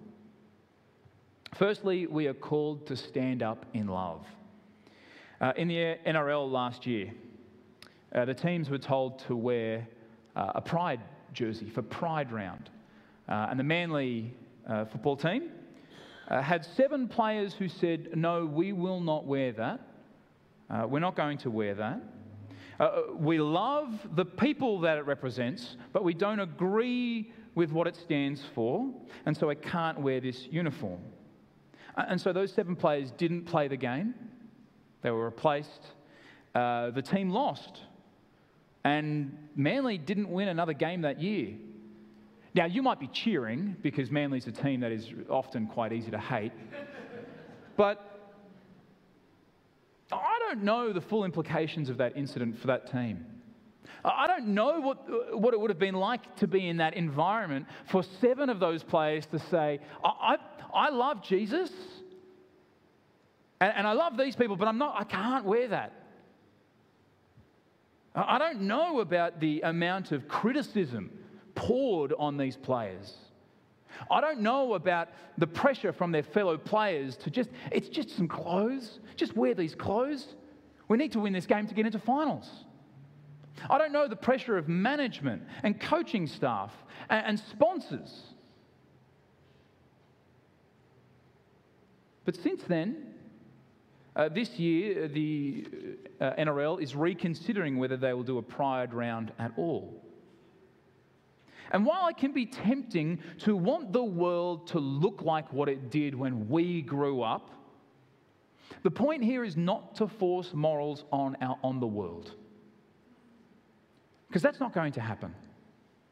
Firstly, 1.57 2.07
we 2.07 2.27
are 2.27 2.33
called 2.33 2.87
to 2.87 2.97
stand 2.97 3.43
up 3.43 3.67
in 3.75 3.87
love. 3.87 4.25
Uh, 5.39 5.53
in 5.59 5.69
the 5.69 5.99
NRL 6.07 6.51
last 6.51 6.87
year, 6.87 7.13
uh, 8.15 8.25
the 8.25 8.33
teams 8.33 8.71
were 8.71 8.79
told 8.79 9.19
to 9.27 9.37
wear 9.37 9.87
uh, 10.35 10.53
a 10.55 10.63
pride 10.63 11.01
jersey 11.35 11.69
for 11.69 11.83
Pride 11.83 12.33
Round. 12.33 12.71
Uh, 13.29 13.49
and 13.51 13.61
the 13.61 13.65
Manly 13.65 14.35
uh, 14.67 14.87
football 14.87 15.19
team 15.19 15.51
uh, 16.29 16.43
had 16.43 16.65
seven 16.77 17.09
players 17.09 17.55
who 17.55 17.69
said, 17.69 18.11
No, 18.15 18.45
we 18.45 18.73
will 18.73 19.01
not 19.01 19.27
wear 19.27 19.53
that. 19.53 19.81
Uh, 20.71 20.87
we're 20.87 21.01
not 21.01 21.17
going 21.17 21.39
to 21.39 21.51
wear 21.51 21.75
that. 21.75 22.01
Uh, 22.79 22.83
uh, 22.83 23.03
we 23.15 23.41
love 23.41 23.89
the 24.15 24.25
people 24.25 24.81
that 24.81 24.99
it 24.99 25.07
represents, 25.07 25.77
but 25.93 26.05
we 26.05 26.15
don't 26.15 26.41
agree 26.41 27.33
with 27.55 27.73
what 27.73 27.87
it 27.87 27.97
stands 27.97 28.43
for, 28.55 28.89
and 29.27 29.37
so 29.37 29.51
I 29.51 29.55
can't 29.55 30.01
wear 30.01 30.21
this 30.21 30.47
uniform. 30.51 31.01
Uh, 31.97 32.05
and 32.09 32.21
so 32.21 32.33
those 32.33 32.53
seven 32.53 32.77
players 32.77 33.11
didn't 33.13 33.45
play 33.45 33.67
the 33.67 33.77
game, 33.77 34.15
they 35.03 35.11
were 35.11 35.25
replaced. 35.25 35.87
Uh, 36.55 36.91
the 36.91 37.03
team 37.03 37.31
lost, 37.31 37.81
and 38.85 39.37
Manly 39.57 39.99
didn't 39.99 40.31
win 40.31 40.49
another 40.49 40.73
game 40.73 41.03
that 41.03 41.21
year. 41.21 41.55
Now, 42.59 42.65
you 42.65 42.83
might 42.83 42.99
be 42.99 43.07
cheering 43.07 43.77
because 43.83 44.11
Manly's 44.11 44.49
a 44.49 44.51
team 44.51 44.81
that 44.81 44.91
is 44.91 45.09
often 45.31 45.69
quite 45.69 45.93
easy 45.93 46.11
to 46.11 46.19
hate. 46.19 46.51
But 47.77 48.05
I 50.11 50.41
don't 50.41 50.65
know 50.65 50.93
the 50.93 51.01
full 51.01 51.25
implications 51.25 51.89
of 51.89 51.99
that 51.99 52.17
incident 52.17 52.59
for 52.59 52.67
that 52.67 52.91
team. 52.91 53.25
I 54.05 54.27
don't 54.27 54.49
know 54.49 54.81
what, 54.81 55.39
what 55.39 55.55
it 55.55 55.61
would 55.61 55.71
have 55.71 55.79
been 55.79 55.95
like 55.95 56.35
to 56.39 56.49
be 56.49 56.67
in 56.67 56.79
that 56.79 56.95
environment 56.95 57.67
for 57.93 58.03
seven 58.21 58.51
of 58.51 58.59
those 58.59 58.83
players 58.83 59.25
to 59.27 59.39
say, 59.39 59.79
I, 60.05 60.09
I, 60.09 60.37
I 60.75 60.89
love 60.91 61.23
Jesus 61.23 61.71
and, 63.61 63.73
and 63.77 63.87
I 63.87 63.93
love 63.93 64.17
these 64.17 64.35
people, 64.35 64.57
but 64.57 64.67
I'm 64.67 64.79
not, 64.79 64.97
I 64.99 65.05
can't 65.05 65.45
wear 65.45 65.69
that. 65.69 65.93
I 68.17 68.39
don't 68.39 68.63
know 68.63 68.99
about 68.99 69.39
the 69.39 69.61
amount 69.61 70.11
of 70.11 70.27
criticism 70.27 71.18
poured 71.59 72.13
on 72.17 72.37
these 72.37 72.57
players. 72.57 73.15
I 74.11 74.21
don't 74.21 74.41
know 74.41 74.75
about 74.75 75.09
the 75.39 75.47
pressure 75.47 75.93
from 75.93 76.13
their 76.13 76.23
fellow 76.23 76.57
players 76.57 77.17
to 77.17 77.31
just, 77.31 77.51
it's 77.73 77.89
just 77.89 78.17
some 78.17 78.29
clothes, 78.29 79.01
just 79.17 79.37
wear 79.37 79.55
these 79.55 79.75
clothes. 79.75 80.35
We 80.87 80.97
need 80.97 81.11
to 81.13 81.21
win 81.21 81.33
this 81.33 81.47
game 81.47 81.67
to 81.67 81.75
get 81.75 81.85
into 81.85 81.99
finals. 81.99 82.49
I 83.69 83.77
don't 83.77 83.91
know 83.91 84.07
the 84.07 84.15
pressure 84.15 84.57
of 84.57 84.69
management 84.69 85.43
and 85.65 85.81
coaching 85.81 86.29
staff 86.29 86.73
and, 87.11 87.27
and 87.27 87.41
sponsors. 87.41 88.23
But 92.25 92.37
since 92.37 92.63
then, 92.69 93.15
uh, 94.15 94.29
this 94.29 94.51
year, 94.61 95.09
the 95.09 95.67
uh, 96.21 96.35
NRL 96.39 96.81
is 96.81 96.95
reconsidering 96.95 97.79
whether 97.79 97.97
they 97.97 98.13
will 98.13 98.23
do 98.23 98.39
a 98.39 98.43
pride 98.43 98.95
round 98.95 99.33
at 99.41 99.51
all. 99.57 100.05
And 101.71 101.85
while 101.85 102.09
it 102.09 102.17
can 102.17 102.33
be 102.33 102.47
tempting 102.47 103.21
to 103.41 103.57
want 103.57 103.93
the 103.93 104.03
world 104.03 104.69
to 104.69 104.79
look 104.79 105.23
like 105.23 105.53
what 105.53 105.69
it 105.69 105.91
did 105.91 106.15
when 106.15 106.49
we 106.49 106.83
grew 106.83 107.23
up, 107.23 107.51
the 108.83 108.91
point 108.91 109.23
here 109.23 109.45
is 109.45 109.57
not 109.57 109.95
to 109.97 110.09
force 110.09 110.53
morals 110.55 111.05
on, 111.13 111.37
our, 111.41 111.59
on 111.63 111.81
the 111.81 111.87
world. 111.87 112.33
Because 114.29 114.43
that's 114.43 114.61
not 114.61 114.73
going 114.73 114.93
to 114.93 115.01
happen. 115.01 115.35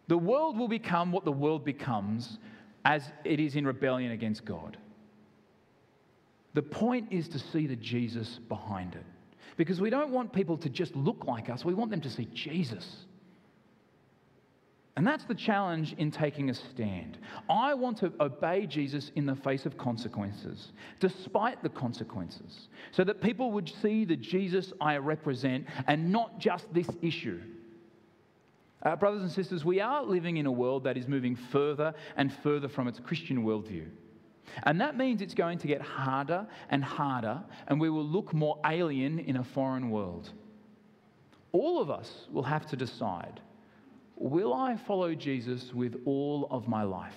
The 0.08 0.16
world 0.18 0.58
will 0.58 0.68
become 0.68 1.12
what 1.12 1.24
the 1.24 1.32
world 1.32 1.64
becomes 1.64 2.38
as 2.84 3.10
it 3.24 3.40
is 3.40 3.56
in 3.56 3.66
rebellion 3.66 4.12
against 4.12 4.44
God. 4.44 4.76
The 6.54 6.62
point 6.62 7.08
is 7.10 7.28
to 7.28 7.38
see 7.38 7.66
the 7.66 7.76
Jesus 7.76 8.40
behind 8.48 8.94
it. 8.94 9.04
Because 9.56 9.80
we 9.80 9.90
don't 9.90 10.10
want 10.10 10.32
people 10.32 10.56
to 10.58 10.68
just 10.68 10.94
look 10.94 11.24
like 11.26 11.50
us, 11.50 11.64
we 11.64 11.74
want 11.74 11.90
them 11.90 12.00
to 12.02 12.10
see 12.10 12.26
Jesus. 12.32 13.05
And 14.96 15.06
that's 15.06 15.24
the 15.24 15.34
challenge 15.34 15.94
in 15.98 16.10
taking 16.10 16.48
a 16.48 16.54
stand. 16.54 17.18
I 17.50 17.74
want 17.74 17.98
to 17.98 18.12
obey 18.18 18.66
Jesus 18.66 19.12
in 19.14 19.26
the 19.26 19.36
face 19.36 19.66
of 19.66 19.76
consequences, 19.76 20.72
despite 21.00 21.62
the 21.62 21.68
consequences, 21.68 22.68
so 22.92 23.04
that 23.04 23.20
people 23.20 23.52
would 23.52 23.70
see 23.82 24.06
the 24.06 24.16
Jesus 24.16 24.72
I 24.80 24.96
represent 24.96 25.66
and 25.86 26.10
not 26.10 26.38
just 26.38 26.72
this 26.72 26.88
issue. 27.02 27.42
Uh, 28.82 28.96
brothers 28.96 29.20
and 29.20 29.30
sisters, 29.30 29.66
we 29.66 29.80
are 29.80 30.02
living 30.02 30.38
in 30.38 30.46
a 30.46 30.52
world 30.52 30.84
that 30.84 30.96
is 30.96 31.06
moving 31.06 31.36
further 31.36 31.92
and 32.16 32.32
further 32.42 32.68
from 32.68 32.88
its 32.88 32.98
Christian 32.98 33.44
worldview. 33.44 33.88
And 34.62 34.80
that 34.80 34.96
means 34.96 35.20
it's 35.20 35.34
going 35.34 35.58
to 35.58 35.66
get 35.66 35.82
harder 35.82 36.46
and 36.70 36.82
harder, 36.82 37.42
and 37.68 37.78
we 37.78 37.90
will 37.90 38.06
look 38.06 38.32
more 38.32 38.58
alien 38.64 39.18
in 39.18 39.36
a 39.36 39.44
foreign 39.44 39.90
world. 39.90 40.30
All 41.52 41.82
of 41.82 41.90
us 41.90 42.28
will 42.32 42.44
have 42.44 42.64
to 42.66 42.76
decide 42.76 43.40
Will 44.16 44.54
I 44.54 44.76
follow 44.76 45.14
Jesus 45.14 45.72
with 45.74 46.00
all 46.04 46.48
of 46.50 46.66
my 46.66 46.82
life? 46.82 47.14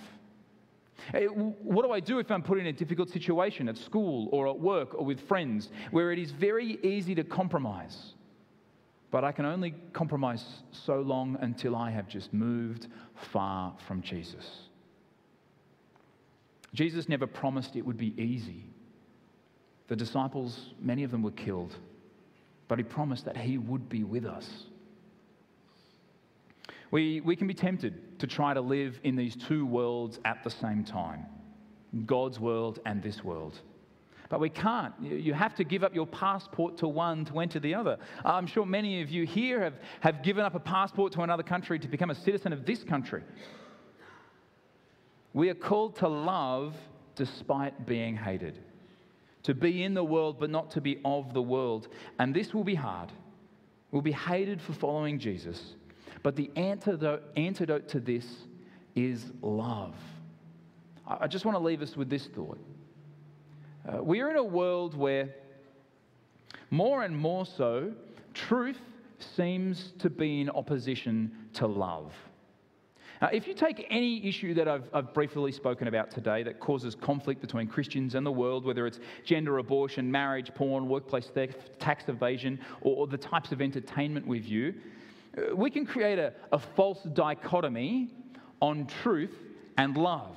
Eh, 1.13 1.27
what 1.27 1.83
do 1.83 1.91
I 1.91 1.99
do 1.99 2.19
if 2.19 2.29
I'm 2.29 2.43
put 2.43 2.59
in 2.59 2.67
a 2.67 2.73
difficult 2.73 3.09
situation 3.09 3.69
at 3.69 3.77
school 3.77 4.27
or 4.31 4.47
at 4.47 4.59
work 4.59 4.93
or 4.95 5.05
with 5.05 5.21
friends 5.21 5.69
where 5.91 6.11
it 6.11 6.19
is 6.19 6.31
very 6.31 6.77
easy 6.83 7.15
to 7.15 7.23
compromise? 7.23 8.13
But 9.11 9.23
I 9.23 9.31
can 9.31 9.45
only 9.45 9.73
compromise 9.93 10.43
so 10.71 11.01
long 11.01 11.37
until 11.41 11.75
I 11.75 11.89
have 11.89 12.07
just 12.07 12.33
moved 12.33 12.87
far 13.31 13.75
from 13.87 14.01
Jesus. 14.01 14.45
Jesus 16.73 17.09
never 17.09 17.25
promised 17.25 17.75
it 17.75 17.85
would 17.85 17.97
be 17.97 18.13
easy. 18.21 18.65
The 19.87 19.95
disciples, 19.95 20.73
many 20.79 21.03
of 21.03 21.09
them 21.09 21.23
were 21.23 21.31
killed, 21.31 21.75
but 22.67 22.77
he 22.77 22.83
promised 22.83 23.25
that 23.25 23.35
he 23.35 23.57
would 23.57 23.89
be 23.89 24.03
with 24.03 24.25
us. 24.25 24.47
We, 26.91 27.21
we 27.21 27.35
can 27.35 27.47
be 27.47 27.53
tempted 27.53 28.19
to 28.19 28.27
try 28.27 28.53
to 28.53 28.61
live 28.61 28.99
in 29.03 29.15
these 29.15 29.35
two 29.35 29.65
worlds 29.65 30.19
at 30.25 30.43
the 30.43 30.49
same 30.49 30.83
time 30.83 31.25
God's 32.05 32.39
world 32.39 32.79
and 32.85 33.01
this 33.01 33.23
world. 33.23 33.59
But 34.29 34.39
we 34.39 34.49
can't. 34.49 34.93
You 35.01 35.33
have 35.33 35.55
to 35.55 35.63
give 35.63 35.83
up 35.83 35.95
your 35.95 36.05
passport 36.05 36.77
to 36.77 36.87
one 36.87 37.25
to 37.25 37.39
enter 37.39 37.59
the 37.59 37.73
other. 37.73 37.97
I'm 38.23 38.45
sure 38.45 38.63
many 38.63 39.01
of 39.01 39.09
you 39.09 39.25
here 39.25 39.59
have, 39.61 39.73
have 40.01 40.21
given 40.21 40.45
up 40.45 40.53
a 40.53 40.59
passport 40.59 41.13
to 41.13 41.21
another 41.21 41.41
country 41.41 41.79
to 41.79 41.87
become 41.87 42.11
a 42.11 42.15
citizen 42.15 42.53
of 42.53 42.63
this 42.63 42.83
country. 42.83 43.23
We 45.33 45.49
are 45.49 45.55
called 45.55 45.95
to 45.97 46.07
love 46.07 46.75
despite 47.15 47.87
being 47.87 48.15
hated, 48.15 48.59
to 49.43 49.55
be 49.55 49.83
in 49.83 49.95
the 49.95 50.03
world 50.03 50.39
but 50.39 50.51
not 50.51 50.71
to 50.71 50.81
be 50.81 50.99
of 51.03 51.33
the 51.33 51.41
world. 51.41 51.87
And 52.19 52.33
this 52.33 52.53
will 52.53 52.63
be 52.63 52.75
hard. 52.75 53.11
We'll 53.91 54.03
be 54.03 54.11
hated 54.11 54.61
for 54.61 54.73
following 54.73 55.17
Jesus. 55.17 55.73
But 56.23 56.35
the 56.35 56.51
antidote, 56.55 57.23
antidote 57.37 57.87
to 57.89 57.99
this 57.99 58.25
is 58.95 59.31
love. 59.41 59.95
I 61.07 61.27
just 61.27 61.45
want 61.45 61.55
to 61.55 61.63
leave 61.63 61.81
us 61.81 61.95
with 61.95 62.09
this 62.09 62.27
thought. 62.27 62.59
Uh, 63.87 64.03
we 64.03 64.19
are 64.19 64.29
in 64.29 64.35
a 64.35 64.43
world 64.43 64.95
where, 64.95 65.29
more 66.69 67.03
and 67.03 67.17
more 67.17 67.45
so, 67.45 67.93
truth 68.33 68.79
seems 69.35 69.93
to 69.99 70.09
be 70.09 70.41
in 70.41 70.49
opposition 70.49 71.31
to 71.53 71.67
love. 71.67 72.13
If 73.33 73.47
you 73.47 73.53
take 73.53 73.85
any 73.89 74.25
issue 74.25 74.53
that 74.53 74.69
I've, 74.69 74.87
I've, 74.93 75.13
briefly 75.13 75.51
spoken 75.51 75.89
about 75.89 76.09
today 76.09 76.41
that 76.43 76.61
causes 76.61 76.95
conflict 76.95 77.41
between 77.41 77.67
Christians 77.67 78.15
and 78.15 78.25
the 78.25 78.31
world, 78.31 78.63
whether 78.63 78.87
it's 78.87 79.01
gender 79.25 79.57
abortion, 79.57 80.09
marriage, 80.09 80.53
porn, 80.55 80.87
workplace 80.87 81.27
theft, 81.27 81.77
tax 81.79 82.07
evasion, 82.07 82.59
or, 82.79 82.95
or 82.95 83.07
the 83.07 83.17
types 83.17 83.51
of 83.51 83.61
entertainment 83.61 84.25
we 84.25 84.39
view, 84.39 84.73
we 85.55 85.69
can 85.69 85.85
create 85.85 86.19
a, 86.19 86.33
a 86.51 86.59
false 86.59 87.01
dichotomy 87.13 88.09
on 88.61 88.87
truth 89.01 89.35
and 89.77 89.95
love. 89.97 90.35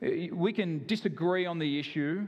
We 0.00 0.52
can 0.52 0.86
disagree 0.86 1.46
on 1.46 1.58
the 1.58 1.78
issue, 1.78 2.26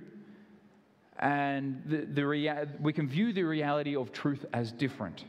and 1.19 1.83
the, 1.87 1.99
the 1.99 2.27
rea- 2.27 2.67
we 2.81 2.93
can 2.93 3.09
view 3.09 3.33
the 3.33 3.45
reality 3.45 3.95
of 3.95 4.13
truth 4.13 4.45
as 4.53 4.73
different. 4.73 5.25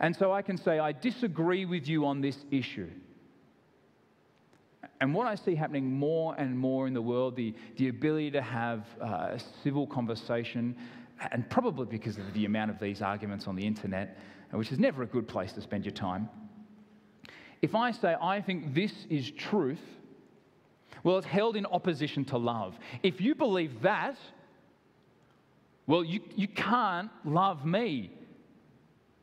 And 0.00 0.14
so 0.14 0.32
I 0.32 0.42
can 0.42 0.58
say, 0.58 0.78
I 0.78 0.92
disagree 0.92 1.64
with 1.64 1.88
you 1.88 2.04
on 2.04 2.20
this 2.20 2.44
issue. 2.50 2.90
And 5.00 5.14
what 5.14 5.26
I 5.26 5.34
see 5.36 5.54
happening 5.54 5.92
more 5.92 6.34
and 6.36 6.58
more 6.58 6.86
in 6.86 6.94
the 6.94 7.02
world, 7.02 7.36
the, 7.36 7.54
the 7.76 7.88
ability 7.88 8.32
to 8.32 8.42
have 8.42 8.86
uh, 9.00 9.06
a 9.32 9.40
civil 9.62 9.86
conversation, 9.86 10.76
and 11.32 11.48
probably 11.48 11.86
because 11.86 12.18
of 12.18 12.32
the 12.34 12.44
amount 12.44 12.70
of 12.70 12.78
these 12.78 13.02
arguments 13.02 13.46
on 13.46 13.56
the 13.56 13.66
internet, 13.66 14.18
which 14.58 14.72
is 14.72 14.78
never 14.78 15.02
a 15.02 15.06
good 15.06 15.28
place 15.28 15.52
to 15.52 15.60
spend 15.60 15.84
your 15.84 15.92
time. 15.92 16.28
If 17.62 17.74
I 17.74 17.92
say, 17.92 18.14
I 18.20 18.40
think 18.40 18.74
this 18.74 18.92
is 19.08 19.30
truth, 19.30 19.80
well, 21.02 21.18
it's 21.18 21.26
held 21.26 21.56
in 21.56 21.66
opposition 21.66 22.24
to 22.26 22.38
love. 22.38 22.78
If 23.02 23.20
you 23.20 23.34
believe 23.34 23.82
that, 23.82 24.16
well, 25.86 26.04
you, 26.04 26.20
you 26.34 26.48
can't 26.48 27.10
love 27.24 27.64
me. 27.64 28.10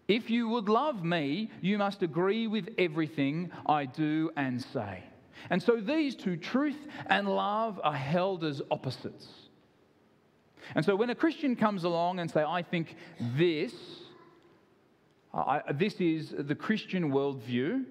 If 0.08 0.30
you 0.30 0.50
would 0.50 0.70
love 0.70 1.04
me, 1.04 1.50
you 1.62 1.78
must 1.78 2.04
agree 2.04 2.48
with 2.48 2.70
everything 2.78 3.52
I 3.66 3.86
do 3.86 4.32
and 4.36 4.62
say. 4.62 5.04
And 5.50 5.62
so 5.62 5.78
these 5.78 6.16
two, 6.16 6.38
truth 6.38 6.78
and 7.08 7.28
love, 7.28 7.80
are 7.84 7.96
held 7.96 8.44
as 8.44 8.62
opposites. 8.70 9.28
And 10.76 10.86
so 10.86 10.96
when 10.96 11.10
a 11.10 11.16
Christian 11.16 11.56
comes 11.56 11.84
along 11.84 12.20
and 12.20 12.30
say, 12.30 12.44
I 12.44 12.62
think 12.62 12.96
this, 13.38 13.74
I, 15.34 15.62
this 15.74 15.96
is 15.96 16.34
the 16.38 16.56
Christian 16.56 17.12
worldview, 17.12 17.86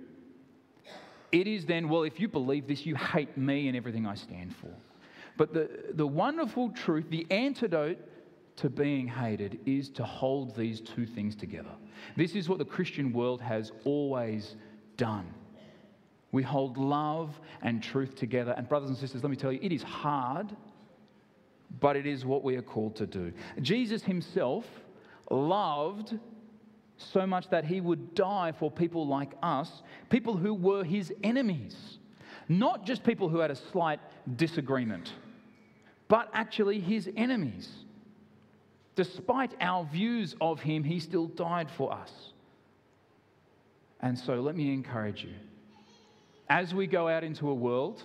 it 1.33 1.47
is 1.47 1.65
then, 1.65 1.89
well, 1.89 2.03
if 2.03 2.21
you 2.21 2.29
believe 2.29 2.67
this, 2.67 2.85
you 2.85 2.97
hate 2.97 3.37
me 3.37 3.69
and 3.69 3.77
everything 3.77 4.07
I 4.07 4.15
stand 4.15 4.55
for. 4.57 4.73
But 5.37 5.55
the, 5.55 5.71
the 5.95 6.07
wonderful 6.07 6.71
truth, 6.71 7.07
the 7.09 7.27
antidote 7.31 7.99
to 8.57 8.69
being 8.69 9.07
hated, 9.07 9.61
is 9.65 9.89
to 9.91 10.05
hold 10.05 10.55
these 10.55 10.81
two 10.81 11.07
things 11.07 11.37
together. 11.37 11.71
This 12.17 12.35
is 12.35 12.49
what 12.49 12.59
the 12.59 12.65
Christian 12.65 13.13
world 13.13 13.41
has 13.41 13.73
always 13.85 14.57
done. 14.97 15.33
We 16.33 16.43
hold 16.43 16.77
love 16.77 17.41
and 17.63 17.83
truth 17.83 18.17
together. 18.17 18.53
And, 18.57 18.69
brothers 18.69 18.91
and 18.91 18.99
sisters, 18.99 19.23
let 19.23 19.31
me 19.31 19.37
tell 19.37 19.53
you, 19.53 19.61
it 19.63 19.73
is 19.73 19.83
hard, 19.83 20.55
but 21.81 21.97
it 21.97 22.07
is 22.07 22.25
what 22.25 22.45
we 22.45 22.57
are 22.57 22.63
called 22.63 22.97
to 22.97 23.07
do. 23.07 23.33
Jesus 23.63 24.03
himself 24.03 24.67
loved 25.31 26.19
so 27.01 27.27
much 27.27 27.49
that 27.51 27.65
he 27.65 27.81
would 27.81 28.15
die 28.15 28.53
for 28.59 28.71
people 28.71 29.07
like 29.07 29.33
us, 29.43 29.83
people 30.11 30.37
who 30.37 30.55
were 30.55 30.85
his 30.85 31.13
enemies. 31.23 31.99
Not 32.49 32.85
just 32.85 33.05
people 33.05 33.29
who 33.29 33.39
had 33.39 33.51
a 33.51 33.57
slight 33.57 34.01
disagreement, 34.37 35.13
but 36.09 36.29
actually 36.33 36.81
his 36.81 37.09
enemies. 37.17 37.69
Despite 38.97 39.55
our 39.61 39.85
views 39.85 40.35
of 40.41 40.61
him, 40.61 40.83
he 40.83 40.99
still 41.01 41.27
died 41.27 41.71
for 41.71 41.93
us. 41.93 42.11
And 44.01 44.19
so 44.19 44.35
let 44.35 44.57
me 44.57 44.73
encourage 44.73 45.23
you. 45.23 45.35
As 46.49 46.75
we 46.75 46.87
go 46.87 47.09
out 47.09 47.23
into 47.23 47.49
a 47.49 47.55
world 47.55 48.03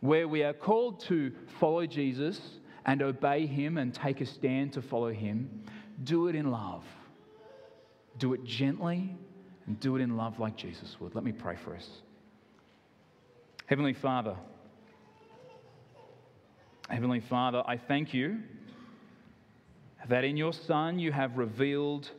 where 0.00 0.26
we 0.26 0.42
are 0.42 0.52
called 0.52 1.00
to 1.00 1.32
follow 1.60 1.86
Jesus 1.86 2.40
and 2.84 3.02
obey 3.02 3.46
him 3.46 3.78
and 3.78 3.94
take 3.94 4.20
a 4.20 4.26
stand 4.26 4.72
to 4.72 4.82
follow 4.82 5.12
him, 5.12 5.62
do 6.02 6.28
it 6.28 6.34
in 6.34 6.50
love. 6.50 6.82
Do 8.18 8.34
it 8.34 8.44
gently 8.44 9.16
and 9.66 9.80
do 9.80 9.96
it 9.96 10.00
in 10.00 10.16
love 10.16 10.38
like 10.38 10.56
Jesus 10.56 10.96
would. 11.00 11.14
Let 11.14 11.24
me 11.24 11.32
pray 11.32 11.56
for 11.64 11.74
us. 11.74 11.88
Heavenly 13.66 13.94
Father, 13.94 14.36
Heavenly 16.88 17.20
Father, 17.20 17.62
I 17.66 17.76
thank 17.76 18.14
you 18.14 18.38
that 20.08 20.24
in 20.24 20.38
your 20.38 20.54
Son 20.54 20.98
you 20.98 21.12
have 21.12 21.36
revealed 21.36 22.10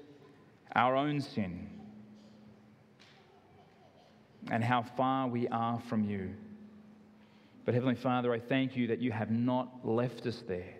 our 0.75 0.95
own 0.95 1.21
sin 1.21 1.67
and 4.51 4.63
how 4.63 4.85
far 4.95 5.27
we 5.27 5.47
are 5.47 5.81
from 5.89 6.03
you. 6.03 6.29
But 7.65 7.73
Heavenly 7.73 7.95
Father, 7.95 8.31
I 8.31 8.39
thank 8.39 8.75
you 8.75 8.87
that 8.87 8.99
you 8.99 9.11
have 9.11 9.31
not 9.31 9.87
left 9.87 10.25
us 10.27 10.43
there, 10.47 10.75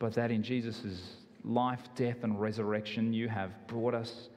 but 0.00 0.14
that 0.14 0.32
in 0.32 0.42
Jesus' 0.42 1.16
life, 1.44 1.80
death, 1.94 2.18
and 2.22 2.40
resurrection, 2.40 3.12
you 3.12 3.28
have 3.28 3.50
brought 3.66 3.94
us, 3.94 4.28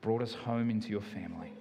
brought 0.00 0.22
us 0.22 0.34
home 0.34 0.70
into 0.70 0.88
your 0.88 1.00
family. 1.00 1.52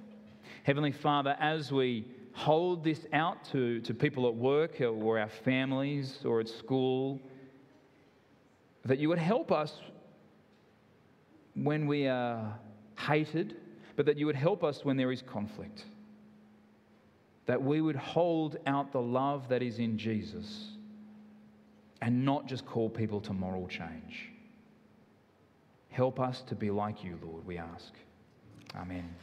Heavenly 0.63 0.91
Father, 0.91 1.35
as 1.39 1.71
we 1.71 2.05
hold 2.33 2.83
this 2.83 3.05
out 3.13 3.45
to, 3.51 3.79
to 3.81 3.93
people 3.93 4.27
at 4.27 4.35
work 4.35 4.81
or 4.81 5.19
our 5.19 5.29
families 5.29 6.19
or 6.25 6.41
at 6.41 6.49
school, 6.49 7.21
that 8.83 8.99
you 8.99 9.09
would 9.09 9.17
help 9.17 9.51
us 9.51 9.79
when 11.55 11.87
we 11.87 12.07
are 12.07 12.59
hated, 12.97 13.55
but 13.95 14.05
that 14.05 14.17
you 14.17 14.25
would 14.25 14.35
help 14.35 14.63
us 14.63 14.83
when 14.83 14.97
there 14.97 15.11
is 15.11 15.21
conflict. 15.21 15.85
That 17.45 17.61
we 17.61 17.79
would 17.79 17.95
hold 17.95 18.57
out 18.67 18.91
the 18.91 19.01
love 19.01 19.47
that 19.49 19.63
is 19.63 19.79
in 19.79 19.97
Jesus 19.97 20.71
and 22.01 22.25
not 22.25 22.47
just 22.47 22.65
call 22.65 22.89
people 22.89 23.21
to 23.21 23.33
moral 23.33 23.67
change. 23.67 24.31
Help 25.95 26.19
us 26.19 26.41
to 26.41 26.55
be 26.55 26.69
like 26.71 27.05
you, 27.05 27.17
Lord, 27.23 27.47
we 27.47 27.57
ask. 27.57 27.93
Amen. 28.75 29.15